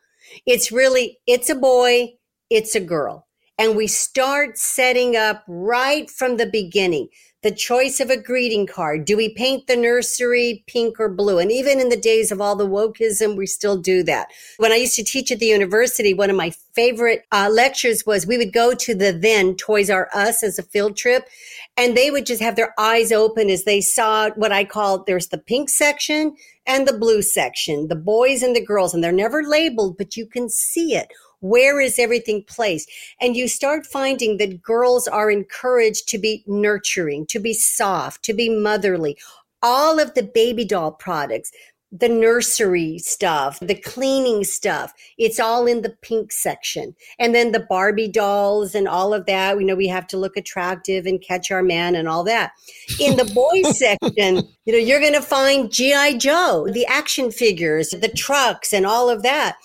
[0.47, 2.15] It's really, it's a boy,
[2.49, 3.27] it's a girl.
[3.59, 7.09] And we start setting up right from the beginning
[7.43, 9.07] the choice of a greeting card.
[9.07, 11.39] Do we paint the nursery pink or blue?
[11.39, 14.29] And even in the days of all the wokeism, we still do that.
[14.59, 18.27] When I used to teach at the university, one of my favorite uh, lectures was
[18.27, 21.29] we would go to the then Toys R Us as a field trip,
[21.77, 25.29] and they would just have their eyes open as they saw what I call there's
[25.29, 26.37] the pink section
[26.67, 30.27] and the blue section, the boys and the girls, and they're never labeled, but you
[30.27, 31.09] can see it
[31.41, 32.91] where is everything placed?
[33.21, 38.35] And you start finding that girls are encouraged to be nurturing, to be soft, to
[38.35, 39.17] be motherly.
[39.63, 41.51] All of the baby doll products,
[41.93, 44.93] the nursery stuff, the cleaning stuff.
[45.19, 46.95] It's all in the pink section.
[47.19, 49.57] And then the Barbie dolls and all of that.
[49.57, 52.53] We know we have to look attractive and catch our man and all that.
[53.01, 56.19] In the boys section, you know, you're going to find G.I.
[56.19, 59.57] Joe, the action figures, the trucks and all of that.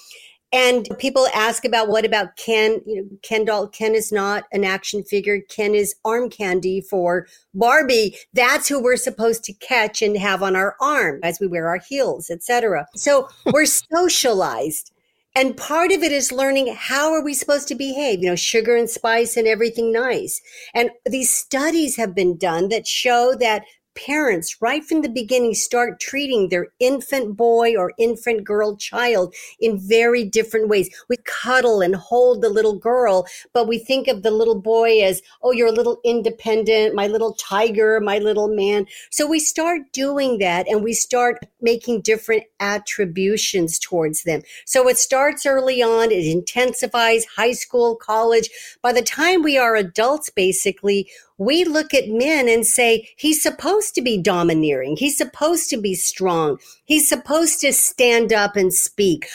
[0.56, 2.82] And people ask about what about Ken?
[2.86, 3.68] You know, Ken doll.
[3.68, 5.41] Ken is not an action figure.
[5.49, 8.16] Ken is arm candy for Barbie.
[8.32, 11.82] That's who we're supposed to catch and have on our arm as we wear our
[11.89, 12.88] heels, etc.
[12.95, 14.93] So we're socialized.
[15.36, 18.22] And part of it is learning how are we supposed to behave?
[18.22, 20.41] You know, sugar and spice and everything nice.
[20.74, 23.64] And these studies have been done that show that
[23.96, 29.80] parents right from the beginning start treating their infant boy or infant girl child in
[29.80, 30.89] very different ways.
[31.10, 35.22] We cuddle and hold the little girl, but we think of the little boy as,
[35.41, 38.86] oh, you're a little independent, my little tiger, my little man.
[39.10, 44.41] So we start doing that and we start making different attributions towards them.
[44.66, 48.50] So it starts early on, it intensifies high school, college.
[48.82, 53.95] By the time we are adults, basically, we look at men and say, he's supposed
[53.95, 54.95] to be domineering.
[54.97, 56.59] He's supposed to be strong.
[56.86, 59.27] He's supposed to stand up and speak.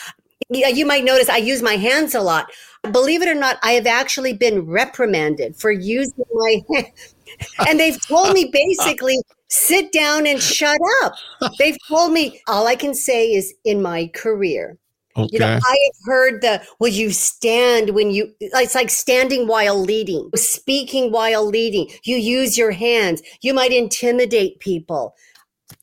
[0.49, 2.51] You might notice I use my hands a lot.
[2.91, 7.15] Believe it or not, I have actually been reprimanded for using my hands.
[7.67, 11.13] and they've told me basically sit down and shut up.
[11.59, 14.77] They've told me all I can say is in my career,
[15.17, 15.29] Okay.
[15.31, 19.79] You know, I have heard the will you stand when you it's like standing while
[19.79, 21.89] leading, speaking while leading.
[22.03, 23.21] You use your hands.
[23.41, 25.15] You might intimidate people.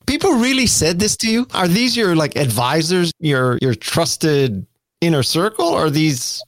[0.07, 1.47] People really said this to you?
[1.53, 4.65] Are these your like advisors, your your trusted
[5.01, 5.67] inner circle?
[5.67, 6.41] Or these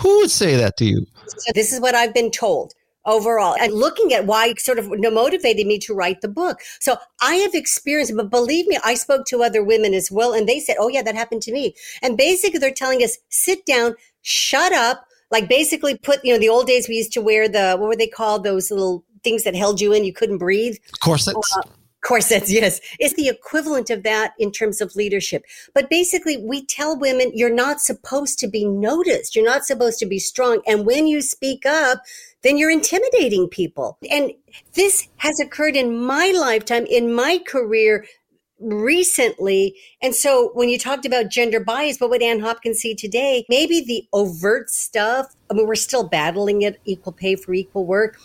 [0.00, 1.06] who would say that to you?
[1.28, 2.72] So this is what I've been told.
[3.06, 6.60] Overall and looking at why sort of motivated me to write the book.
[6.80, 10.34] So I have experienced, but believe me, I spoke to other women as well.
[10.34, 11.74] And they said, Oh yeah, that happened to me.
[12.02, 15.06] And basically they're telling us, sit down, shut up.
[15.30, 17.96] Like basically put, you know, the old days we used to wear the, what were
[17.96, 18.44] they called?
[18.44, 20.76] Those little things that held you in, you couldn't breathe.
[21.00, 21.56] Corsets.
[21.56, 21.62] Uh,
[22.06, 22.80] corsets, yes.
[22.98, 25.44] It's the equivalent of that in terms of leadership.
[25.74, 29.34] But basically, we tell women you're not supposed to be noticed.
[29.34, 30.62] You're not supposed to be strong.
[30.66, 32.02] And when you speak up,
[32.42, 33.98] then you're intimidating people.
[34.10, 34.32] And
[34.74, 38.06] this has occurred in my lifetime, in my career
[38.60, 39.76] recently.
[40.00, 43.44] And so when you talked about gender bias, what would Ann Hopkins see today?
[43.48, 45.34] Maybe the overt stuff.
[45.50, 48.16] I mean, we're still battling it, equal pay for equal work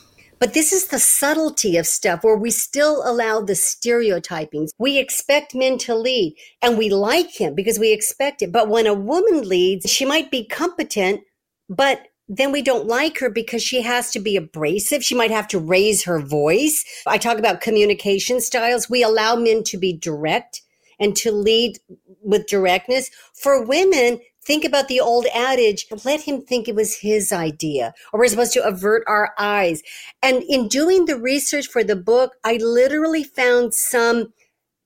[0.41, 4.71] but this is the subtlety of stuff where we still allow the stereotypings.
[4.79, 8.51] We expect men to lead and we like him because we expect it.
[8.51, 11.21] But when a woman leads, she might be competent,
[11.69, 15.03] but then we don't like her because she has to be abrasive.
[15.03, 16.83] She might have to raise her voice.
[17.05, 18.89] I talk about communication styles.
[18.89, 20.63] We allow men to be direct
[20.99, 21.77] and to lead
[22.23, 23.11] with directness.
[23.35, 28.19] For women, Think about the old adage, let him think it was his idea, or
[28.19, 29.83] we're supposed to avert our eyes.
[30.23, 34.33] And in doing the research for the book, I literally found some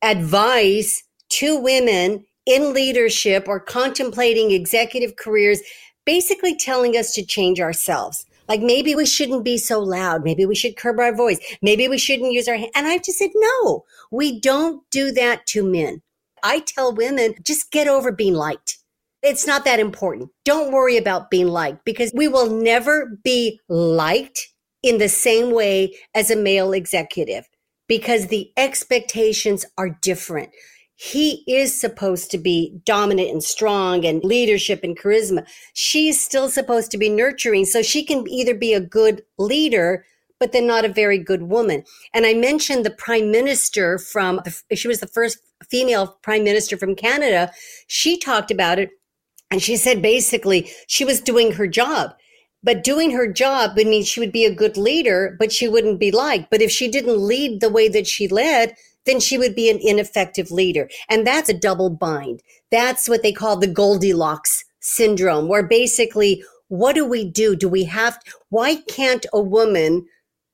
[0.02, 5.62] advice to women in leadership or contemplating executive careers,
[6.06, 8.26] basically telling us to change ourselves.
[8.48, 10.24] Like maybe we shouldn't be so loud.
[10.24, 11.40] Maybe we should curb our voice.
[11.62, 12.72] Maybe we shouldn't use our hand.
[12.76, 16.02] And I just said, no, we don't do that to men.
[16.44, 18.78] I tell women, just get over being liked.
[19.28, 20.30] It's not that important.
[20.44, 24.54] Don't worry about being liked because we will never be liked
[24.84, 27.48] in the same way as a male executive
[27.88, 30.52] because the expectations are different.
[30.94, 35.48] He is supposed to be dominant and strong and leadership and charisma.
[35.74, 37.66] She's still supposed to be nurturing.
[37.66, 40.06] So she can either be a good leader,
[40.40, 41.84] but then not a very good woman.
[42.14, 46.96] And I mentioned the prime minister from, she was the first female prime minister from
[46.96, 47.52] Canada.
[47.88, 48.92] She talked about it
[49.52, 52.12] and she said basically she was doing her job.
[52.64, 56.00] But doing her job would mean she would be a good leader, but she wouldn't
[56.00, 56.50] be liked.
[56.50, 58.76] But if she didn't lead the way that she led,
[59.06, 60.90] then she would be an ineffective leader.
[61.08, 62.42] And that's a double bind.
[62.72, 67.56] That's what they call the Goldilocks syndrome, where basically, what do we do?
[67.56, 68.18] Do we have,
[68.50, 70.06] why can't a woman,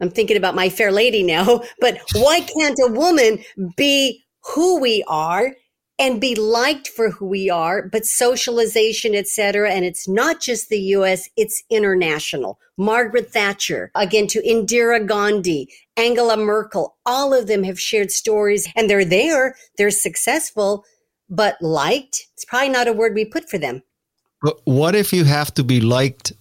[0.02, 3.40] I'm thinking about my fair lady now, but why can't a woman
[3.78, 4.24] be
[4.54, 5.54] who we are
[6.02, 9.72] and be liked for who we are, but socialization, etc.
[9.72, 12.58] And it's not just the US, it's international.
[12.76, 18.90] Margaret Thatcher, again to Indira Gandhi, Angela Merkel, all of them have shared stories and
[18.90, 20.84] they're there, they're successful,
[21.30, 23.84] but liked, it's probably not a word we put for them.
[24.42, 26.34] But what if you have to be liked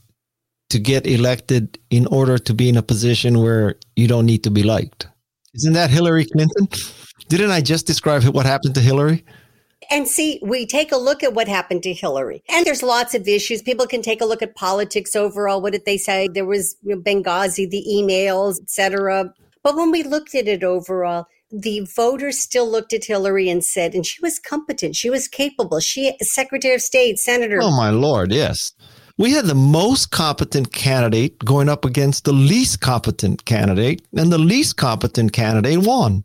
[0.70, 4.50] to get elected in order to be in a position where you don't need to
[4.50, 5.06] be liked?
[5.52, 6.66] Isn't that Hillary Clinton?
[7.28, 9.22] Didn't I just describe what happened to Hillary?
[9.90, 12.44] And see, we take a look at what happened to Hillary.
[12.48, 13.60] And there's lots of issues.
[13.60, 15.60] People can take a look at politics overall.
[15.60, 16.28] What did they say?
[16.28, 19.34] There was you know, Benghazi, the emails, etc.
[19.62, 23.94] But when we looked at it overall, the voters still looked at Hillary and said,
[23.94, 27.58] and she was competent, she was capable, she Secretary of State, Senator.
[27.60, 28.72] Oh my lord, yes.
[29.18, 34.38] We had the most competent candidate going up against the least competent candidate, and the
[34.38, 36.24] least competent candidate won.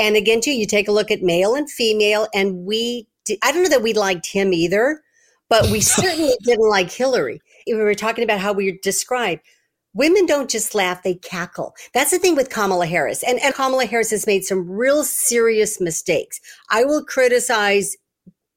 [0.00, 3.52] And again, too, you take a look at male and female, and we, did, I
[3.52, 5.02] don't know that we liked him either,
[5.48, 7.40] but we certainly didn't like Hillary.
[7.66, 9.42] We were talking about how we described
[9.94, 11.74] women don't just laugh, they cackle.
[11.94, 13.22] That's the thing with Kamala Harris.
[13.22, 16.40] And, and Kamala Harris has made some real serious mistakes.
[16.70, 17.96] I will criticize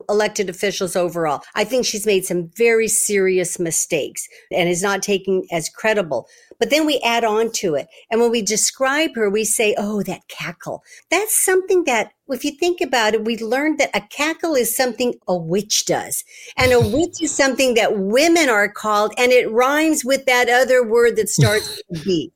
[0.10, 1.42] elected officials overall.
[1.56, 6.28] I think she's made some very serious mistakes and is not taken as credible.
[6.60, 7.88] But then we add on to it.
[8.10, 10.84] And when we describe her, we say, oh, that cackle.
[11.10, 15.16] That's something that, if you think about it, we learned that a cackle is something
[15.28, 16.24] a witch does.
[16.56, 20.88] And a witch is something that women are called, and it rhymes with that other
[20.88, 22.32] word that starts with B.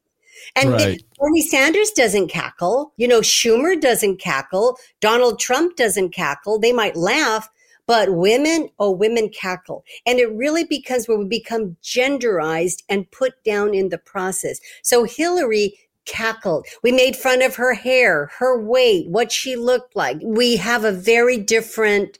[0.55, 1.03] And right.
[1.19, 2.93] Bernie Sanders doesn't cackle.
[2.97, 4.77] You know, Schumer doesn't cackle.
[5.01, 6.59] Donald Trump doesn't cackle.
[6.59, 7.49] They might laugh,
[7.87, 9.83] but women, oh, women cackle.
[10.05, 14.59] And it really becomes where we become genderized and put down in the process.
[14.83, 16.65] So Hillary cackled.
[16.83, 20.17] We made fun of her hair, her weight, what she looked like.
[20.23, 22.19] We have a very different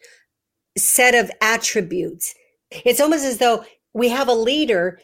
[0.78, 2.34] set of attributes.
[2.72, 3.64] It's almost as though
[3.94, 5.00] we have a leader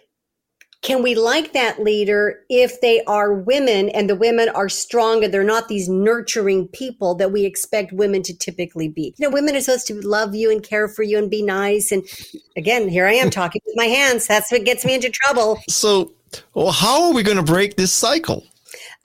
[0.84, 5.34] can we like that leader if they are women and the women are strong and
[5.34, 9.16] they're not these nurturing people that we expect women to typically be?
[9.18, 11.92] You know, women are supposed to love you and care for you and be nice.
[11.92, 12.04] And
[12.58, 14.28] again, here I am talking with my hands.
[14.28, 15.62] That's what gets me into trouble.
[15.70, 16.12] So
[16.54, 18.44] Well, how are we going to break this cycle?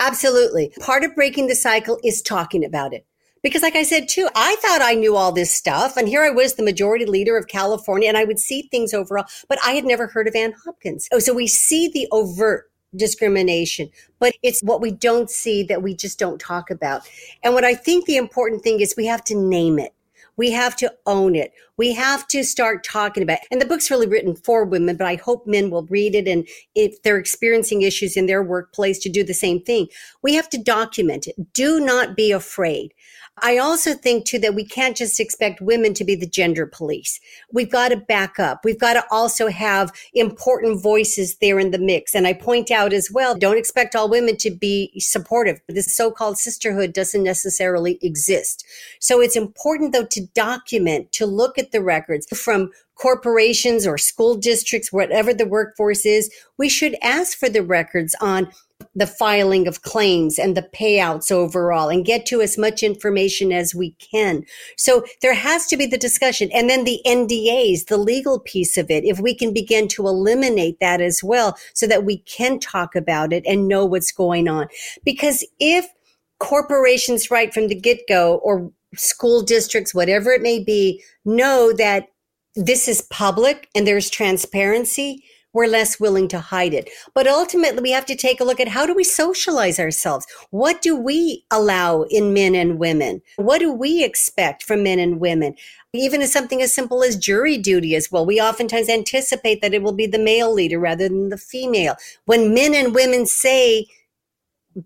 [0.00, 0.72] Absolutely.
[0.80, 3.06] Part of breaking the cycle is talking about it.
[3.42, 5.96] Because, like I said too, I thought I knew all this stuff.
[5.96, 9.26] And here I was, the majority leader of California, and I would see things overall,
[9.48, 11.08] but I had never heard of Ann Hopkins.
[11.12, 15.94] Oh, so we see the overt discrimination, but it's what we don't see that we
[15.94, 17.08] just don't talk about.
[17.42, 19.92] And what I think the important thing is we have to name it.
[20.38, 21.52] We have to own it.
[21.76, 23.48] We have to start talking about it.
[23.50, 26.28] And the book's really written for women, but I hope men will read it.
[26.28, 29.88] And if they're experiencing issues in their workplace to do the same thing,
[30.22, 31.34] we have to document it.
[31.52, 32.94] Do not be afraid.
[33.42, 37.20] I also think too that we can't just expect women to be the gender police.
[37.52, 38.64] We've got to back up.
[38.64, 42.14] We've got to also have important voices there in the mix.
[42.14, 45.60] And I point out as well, don't expect all women to be supportive.
[45.68, 48.64] This so-called sisterhood doesn't necessarily exist.
[49.00, 54.34] So it's important though to document, to look at the records from corporations or school
[54.34, 56.30] districts, whatever the workforce is.
[56.56, 58.50] We should ask for the records on
[58.98, 63.74] the filing of claims and the payouts overall and get to as much information as
[63.74, 64.44] we can.
[64.76, 68.90] So there has to be the discussion and then the NDAs, the legal piece of
[68.90, 69.04] it.
[69.04, 73.32] If we can begin to eliminate that as well so that we can talk about
[73.32, 74.66] it and know what's going on.
[75.04, 75.86] Because if
[76.40, 82.08] corporations right from the get go or school districts, whatever it may be, know that
[82.56, 85.22] this is public and there's transparency,
[85.52, 86.90] we're less willing to hide it.
[87.14, 90.26] But ultimately, we have to take a look at how do we socialize ourselves?
[90.50, 93.22] What do we allow in men and women?
[93.36, 95.54] What do we expect from men and women?
[95.94, 98.26] Even as something as simple as jury duty as well.
[98.26, 101.96] We oftentimes anticipate that it will be the male leader rather than the female.
[102.26, 103.86] When men and women say,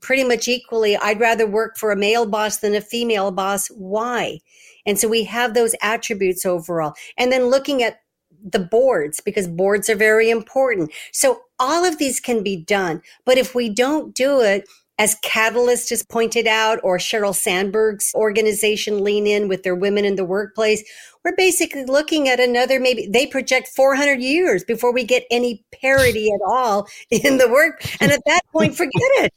[0.00, 3.66] pretty much equally, I'd rather work for a male boss than a female boss.
[3.68, 4.38] Why?
[4.86, 6.94] And so we have those attributes overall.
[7.16, 8.01] And then looking at
[8.44, 10.92] the boards because boards are very important.
[11.12, 13.02] So all of these can be done.
[13.24, 14.68] But if we don't do it,
[14.98, 20.16] as Catalyst has pointed out, or Sheryl Sandberg's organization Lean In with their women in
[20.16, 20.84] the workplace,
[21.24, 26.30] we're basically looking at another maybe they project 400 years before we get any parity
[26.32, 27.84] at all in the work.
[28.00, 29.32] And at that point, forget it.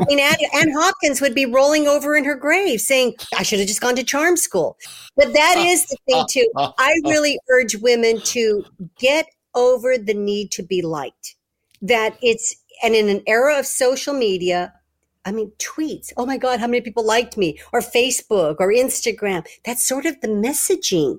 [0.00, 3.58] I mean, Ann, Ann, Hopkins would be rolling over in her grave saying, I should
[3.58, 4.76] have just gone to charm school.
[5.16, 6.50] But that is the thing, too.
[6.56, 8.64] I really urge women to
[8.98, 11.36] get over the need to be liked.
[11.82, 14.72] That it's, and in an era of social media,
[15.24, 16.12] I mean, tweets.
[16.16, 17.58] Oh my God, how many people liked me?
[17.72, 19.46] Or Facebook or Instagram.
[19.64, 21.18] That's sort of the messaging.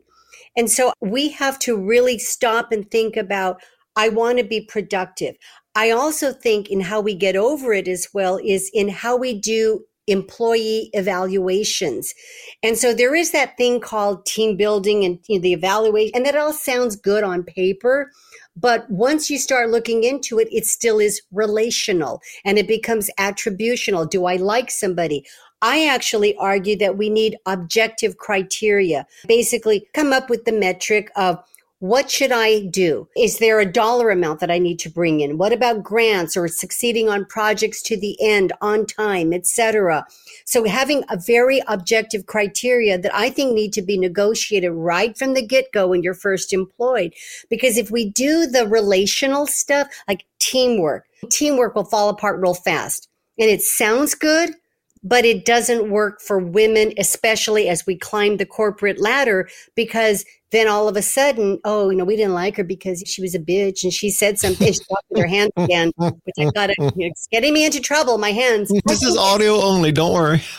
[0.56, 3.62] And so we have to really stop and think about
[3.96, 5.36] I want to be productive.
[5.78, 9.40] I also think in how we get over it as well is in how we
[9.40, 12.16] do employee evaluations.
[12.64, 16.26] And so there is that thing called team building and you know, the evaluation, and
[16.26, 18.10] that all sounds good on paper.
[18.56, 24.10] But once you start looking into it, it still is relational and it becomes attributional.
[24.10, 25.28] Do I like somebody?
[25.62, 29.06] I actually argue that we need objective criteria.
[29.28, 31.38] Basically, come up with the metric of
[31.80, 33.08] what should I do?
[33.16, 35.38] Is there a dollar amount that I need to bring in?
[35.38, 40.06] What about grants or succeeding on projects to the end on time, etc.?
[40.46, 45.36] So having a very objective criteria that I think need to be negotiated right from
[45.36, 47.14] the get-go when you're first employed.
[47.48, 53.08] Because if we do the relational stuff like teamwork, teamwork will fall apart real fast.
[53.38, 54.56] And it sounds good,
[55.04, 60.68] but it doesn't work for women, especially as we climb the corporate ladder, because then
[60.68, 63.40] all of a sudden, oh, you know, we didn't like her because she was a
[63.40, 64.72] bitch and she said something.
[64.72, 66.78] She talked with her hands again, which I got it.
[66.98, 68.18] It's getting me into trouble.
[68.18, 68.72] My hands.
[68.86, 69.92] This is audio only.
[69.92, 70.40] Don't worry.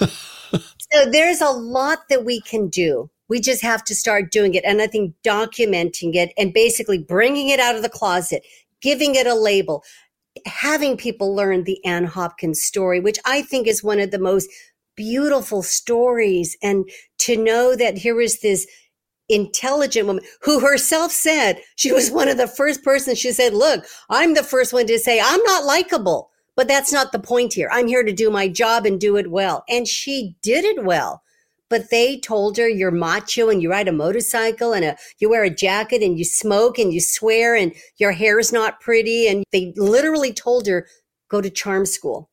[0.50, 3.10] so there's a lot that we can do.
[3.28, 4.64] We just have to start doing it.
[4.64, 8.44] And I think documenting it and basically bringing it out of the closet,
[8.80, 9.84] giving it a label,
[10.46, 14.48] having people learn the Ann Hopkins story, which I think is one of the most
[14.96, 16.56] beautiful stories.
[16.62, 18.66] And to know that here is this
[19.28, 23.18] intelligent woman who herself said she was one of the first persons.
[23.18, 27.12] She said, look, I'm the first one to say I'm not likable, but that's not
[27.12, 27.68] the point here.
[27.72, 29.64] I'm here to do my job and do it well.
[29.68, 31.22] And she did it well.
[31.70, 35.44] But they told her you're macho and you ride a motorcycle and a, you wear
[35.44, 39.28] a jacket and you smoke and you swear and your hair is not pretty.
[39.28, 40.86] And they literally told her,
[41.28, 42.30] go to charm school.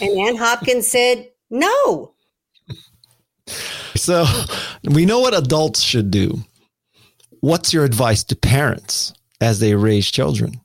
[0.00, 2.14] and Ann Hopkins said, no,
[4.02, 4.26] so
[4.84, 6.44] we know what adults should do.
[7.40, 10.60] What's your advice to parents as they raise children?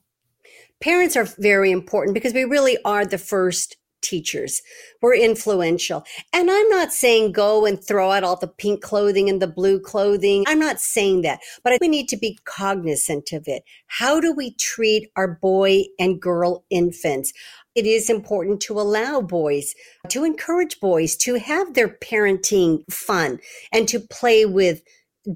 [0.80, 4.62] Parents are very important because we really are the first teachers.
[5.00, 6.04] We're influential.
[6.32, 9.80] And I'm not saying go and throw out all the pink clothing and the blue
[9.80, 10.44] clothing.
[10.46, 13.62] I'm not saying that, but we need to be cognizant of it.
[13.86, 17.32] How do we treat our boy and girl infants?
[17.74, 19.74] It is important to allow boys,
[20.08, 23.38] to encourage boys to have their parenting fun
[23.72, 24.82] and to play with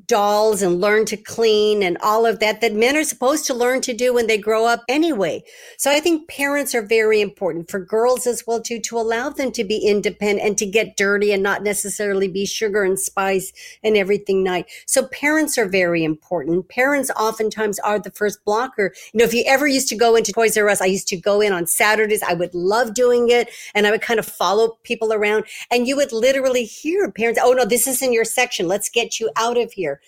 [0.07, 3.81] dolls and learn to clean and all of that that men are supposed to learn
[3.83, 5.43] to do when they grow up anyway.
[5.77, 9.53] So I think parents are very important for girls as well too to allow them
[9.53, 13.53] to be independent and to get dirty and not necessarily be sugar and spice
[13.85, 14.67] and everything night.
[14.87, 16.69] So parents are very important.
[16.69, 18.95] Parents oftentimes are the first blocker.
[19.13, 21.17] You know, if you ever used to go into Toys R Us, I used to
[21.17, 22.23] go in on Saturdays.
[22.23, 25.97] I would love doing it and I would kind of follow people around and you
[25.97, 28.69] would literally hear parents, "Oh no, this isn't your section.
[28.69, 30.01] Let's get you out of here." Here.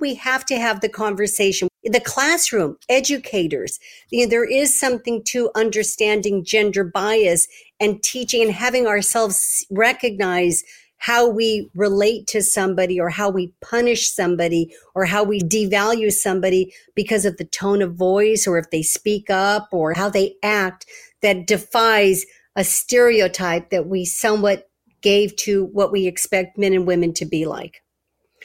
[0.00, 1.68] We have to have the conversation.
[1.84, 3.78] The classroom, educators,
[4.10, 7.46] you know, there is something to understanding gender bias
[7.78, 10.62] and teaching and having ourselves recognize
[10.98, 16.72] how we relate to somebody or how we punish somebody or how we devalue somebody
[16.94, 20.84] because of the tone of voice or if they speak up or how they act
[21.22, 24.68] that defies a stereotype that we somewhat
[25.00, 27.82] gave to what we expect men and women to be like.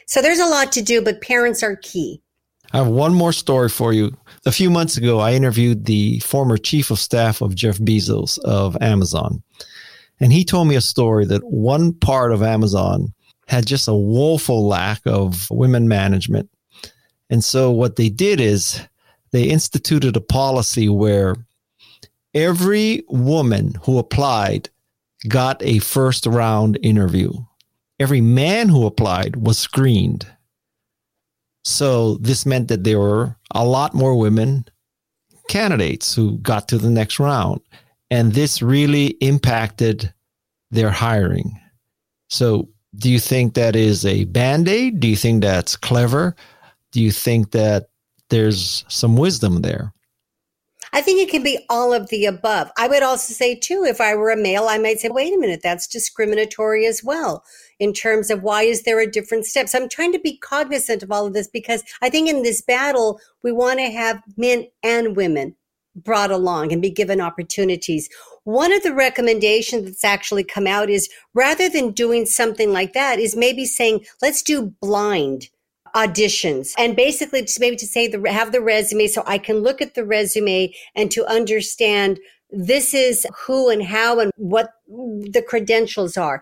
[0.05, 2.21] So there's a lot to do, but parents are key.
[2.73, 4.15] I have one more story for you.
[4.45, 8.77] A few months ago, I interviewed the former chief of staff of Jeff Bezos of
[8.81, 9.41] Amazon.
[10.19, 13.13] And he told me a story that one part of Amazon
[13.47, 16.49] had just a woeful lack of women management.
[17.29, 18.81] And so what they did is
[19.31, 21.35] they instituted a policy where
[22.33, 24.69] every woman who applied
[25.27, 27.31] got a first round interview
[27.99, 30.27] every man who applied was screened.
[31.63, 34.65] So this meant that there were a lot more women
[35.47, 37.61] candidates who got to the next round.
[38.11, 40.13] And this really impacted
[40.71, 41.59] their hiring.
[42.29, 44.99] So do you think that is a band aid?
[44.99, 46.35] Do you think that's clever?
[46.91, 47.87] Do you think that
[48.29, 49.91] there's some wisdom there?
[50.93, 52.71] I think it can be all of the above.
[52.77, 55.37] I would also say, too, if I were a male, I might say, wait a
[55.37, 57.43] minute, that's discriminatory as well
[57.79, 59.67] in terms of why is there a different step.
[59.67, 62.61] So I'm trying to be cognizant of all of this because I think in this
[62.61, 65.55] battle, we want to have men and women
[65.95, 68.09] brought along and be given opportunities.
[68.43, 73.19] One of the recommendations that's actually come out is rather than doing something like that
[73.19, 75.49] is maybe saying, let's do blind
[75.95, 79.81] auditions and basically just maybe to say the have the resume so I can look
[79.81, 82.19] at the resume and to understand
[82.51, 86.41] this is who and how and what the credentials are.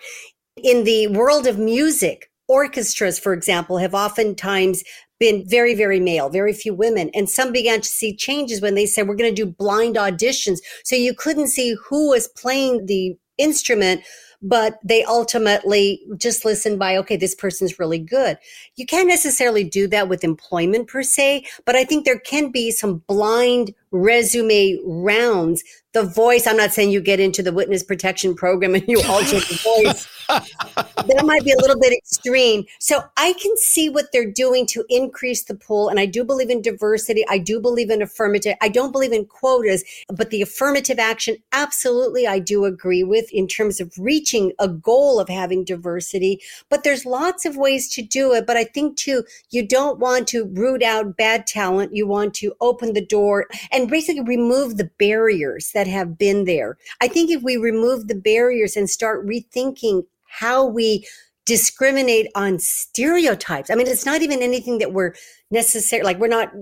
[0.61, 4.83] In the world of music, orchestras, for example, have oftentimes
[5.19, 7.09] been very, very male, very few women.
[7.13, 10.59] And some began to see changes when they said, we're going to do blind auditions.
[10.83, 14.01] So you couldn't see who was playing the instrument
[14.43, 18.37] but they ultimately just listen by, okay, this person's really good.
[18.75, 22.69] You can't necessarily do that with employment per se, but I think there can be
[22.69, 25.63] some blind resume rounds.
[25.93, 29.39] The voice, I'm not saying you get into the witness protection program and you alter
[29.39, 30.09] the voice.
[30.27, 32.65] that might be a little bit extreme.
[32.79, 35.89] So I can see what they're doing to increase the pool.
[35.89, 37.23] And I do believe in diversity.
[37.29, 38.55] I do believe in affirmative.
[38.59, 43.47] I don't believe in quotas, but the affirmative action, absolutely, I do agree with in
[43.47, 46.41] terms of reaching a goal of having diversity.
[46.69, 48.47] But there's lots of ways to do it.
[48.47, 51.95] But I think too, you don't want to root out bad talent.
[51.95, 56.45] You want to open the door and and basically remove the barriers that have been
[56.45, 56.77] there.
[57.01, 61.05] I think if we remove the barriers and start rethinking how we
[61.45, 63.69] discriminate on stereotypes.
[63.69, 65.13] I mean, it's not even anything that we're
[65.51, 66.53] necessarily like we're not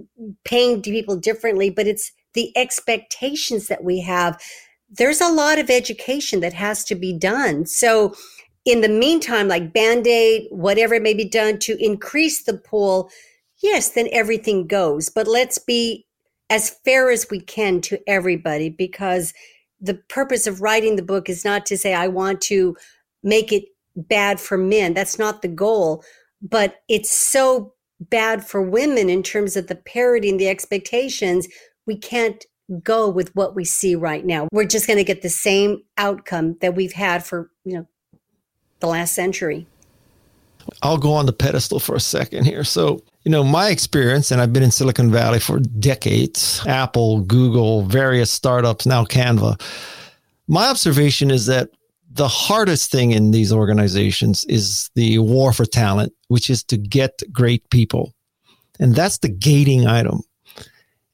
[0.44, 4.42] paying people differently, but it's the expectations that we have.
[4.90, 7.68] There's a lot of education that has to be done.
[7.68, 8.16] So
[8.66, 13.12] in the meantime, like Band-Aid, whatever may be done to increase the pool,
[13.62, 15.10] yes, then everything goes.
[15.10, 16.08] But let's be
[16.52, 19.34] as fair as we can to everybody because
[19.80, 22.76] the purpose of writing the book is not to say I want to
[23.24, 23.64] make it
[23.96, 24.94] bad for men.
[24.94, 26.04] That's not the goal,
[26.42, 31.48] but it's so bad for women in terms of the parity and the expectations.
[31.88, 32.46] We can't
[32.84, 34.50] go with what we see right now.
[34.52, 37.88] We're just going to get the same outcome that we've had for, you know,
[38.82, 39.68] the last century.
[40.82, 42.66] I'll go on the pedestal for a second here.
[42.66, 47.84] So, you know, my experience, and I've been in Silicon Valley for decades Apple, Google,
[47.84, 49.62] various startups, now Canva.
[50.48, 51.70] My observation is that
[52.14, 57.22] the hardest thing in these organizations is the war for talent, which is to get
[57.32, 58.14] great people.
[58.80, 60.22] And that's the gating item.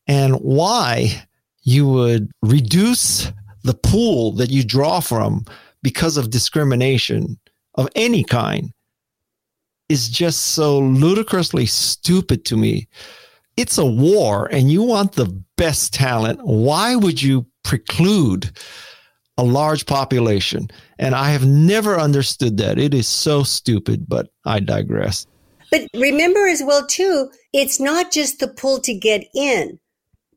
[0.08, 1.28] And why
[1.64, 3.32] you would reduce
[3.64, 5.44] the pool that you draw from
[5.84, 7.38] because of discrimination
[7.76, 8.72] of any kind
[9.90, 12.88] is just so ludicrously stupid to me.
[13.56, 16.40] It's a war and you want the best talent.
[16.44, 18.52] Why would you preclude
[19.38, 20.70] a large population?
[21.00, 22.78] And I have never understood that.
[22.78, 25.26] It is so stupid, but I digress.
[25.72, 29.80] But remember as well, too, it's not just the pull to get in,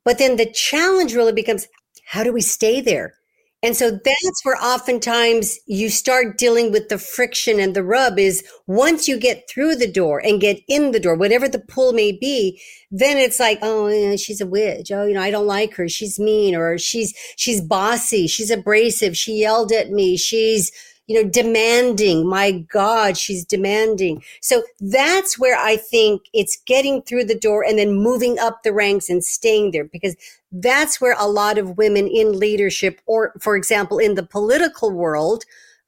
[0.05, 1.69] but then the challenge really becomes
[2.07, 3.15] how do we stay there?
[3.63, 8.43] And so that's where oftentimes you start dealing with the friction and the rub is
[8.67, 12.11] once you get through the door and get in the door, whatever the pull may
[12.11, 12.59] be,
[12.91, 14.91] then it's like, oh, yeah, she's a witch.
[14.91, 15.89] Oh, you know, I don't like her.
[15.91, 18.27] She's mean or she's, she's bossy.
[18.27, 19.15] She's abrasive.
[19.15, 20.17] She yelled at me.
[20.17, 20.73] She's,
[21.07, 22.27] you know, demanding.
[22.27, 24.23] My God, she's demanding.
[24.41, 28.73] So that's where I think it's getting through the door and then moving up the
[28.73, 30.17] ranks and staying there because
[30.53, 35.45] that's where a lot of women in leadership or, for example, in the political world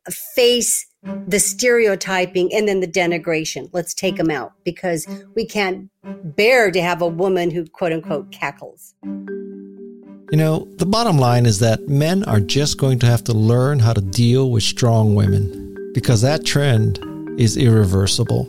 [0.08, 0.86] face
[1.26, 3.68] the stereotyping and then the denigration.
[3.72, 5.90] Let's take them out because we can't
[6.36, 8.94] bear to have a woman who quote unquote cackles.
[9.02, 13.80] You know, the bottom line is that men are just going to have to learn
[13.80, 16.98] how to deal with strong women because that trend
[17.38, 18.48] is irreversible.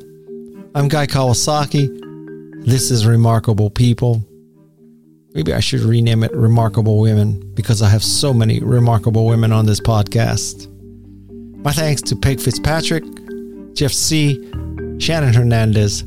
[0.76, 2.66] I'm Guy Kawasaki.
[2.66, 4.24] This is Remarkable People.
[5.34, 9.66] Maybe I should rename it Remarkable Women because I have so many remarkable women on
[9.66, 10.70] this podcast.
[11.64, 13.04] My thanks to Peg Fitzpatrick,
[13.74, 14.38] Jeff Sieh,
[15.02, 16.04] Shannon Hernandez,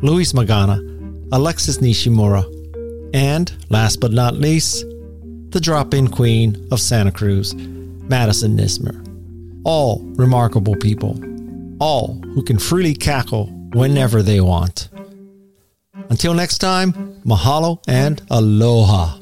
[0.00, 0.78] Luis Magana,
[1.32, 2.44] Alexis Nishimura,
[3.12, 4.84] and last but not least,
[5.50, 9.04] the drop in queen of Santa Cruz, Madisun Nuismer.
[9.64, 11.18] All remarkable people,
[11.80, 14.88] all who can freely cackle whenever they want.
[16.10, 16.92] Until next time,
[17.24, 19.18] mahalo and aloha.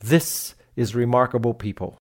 [0.00, 2.01] This is Remarkable People.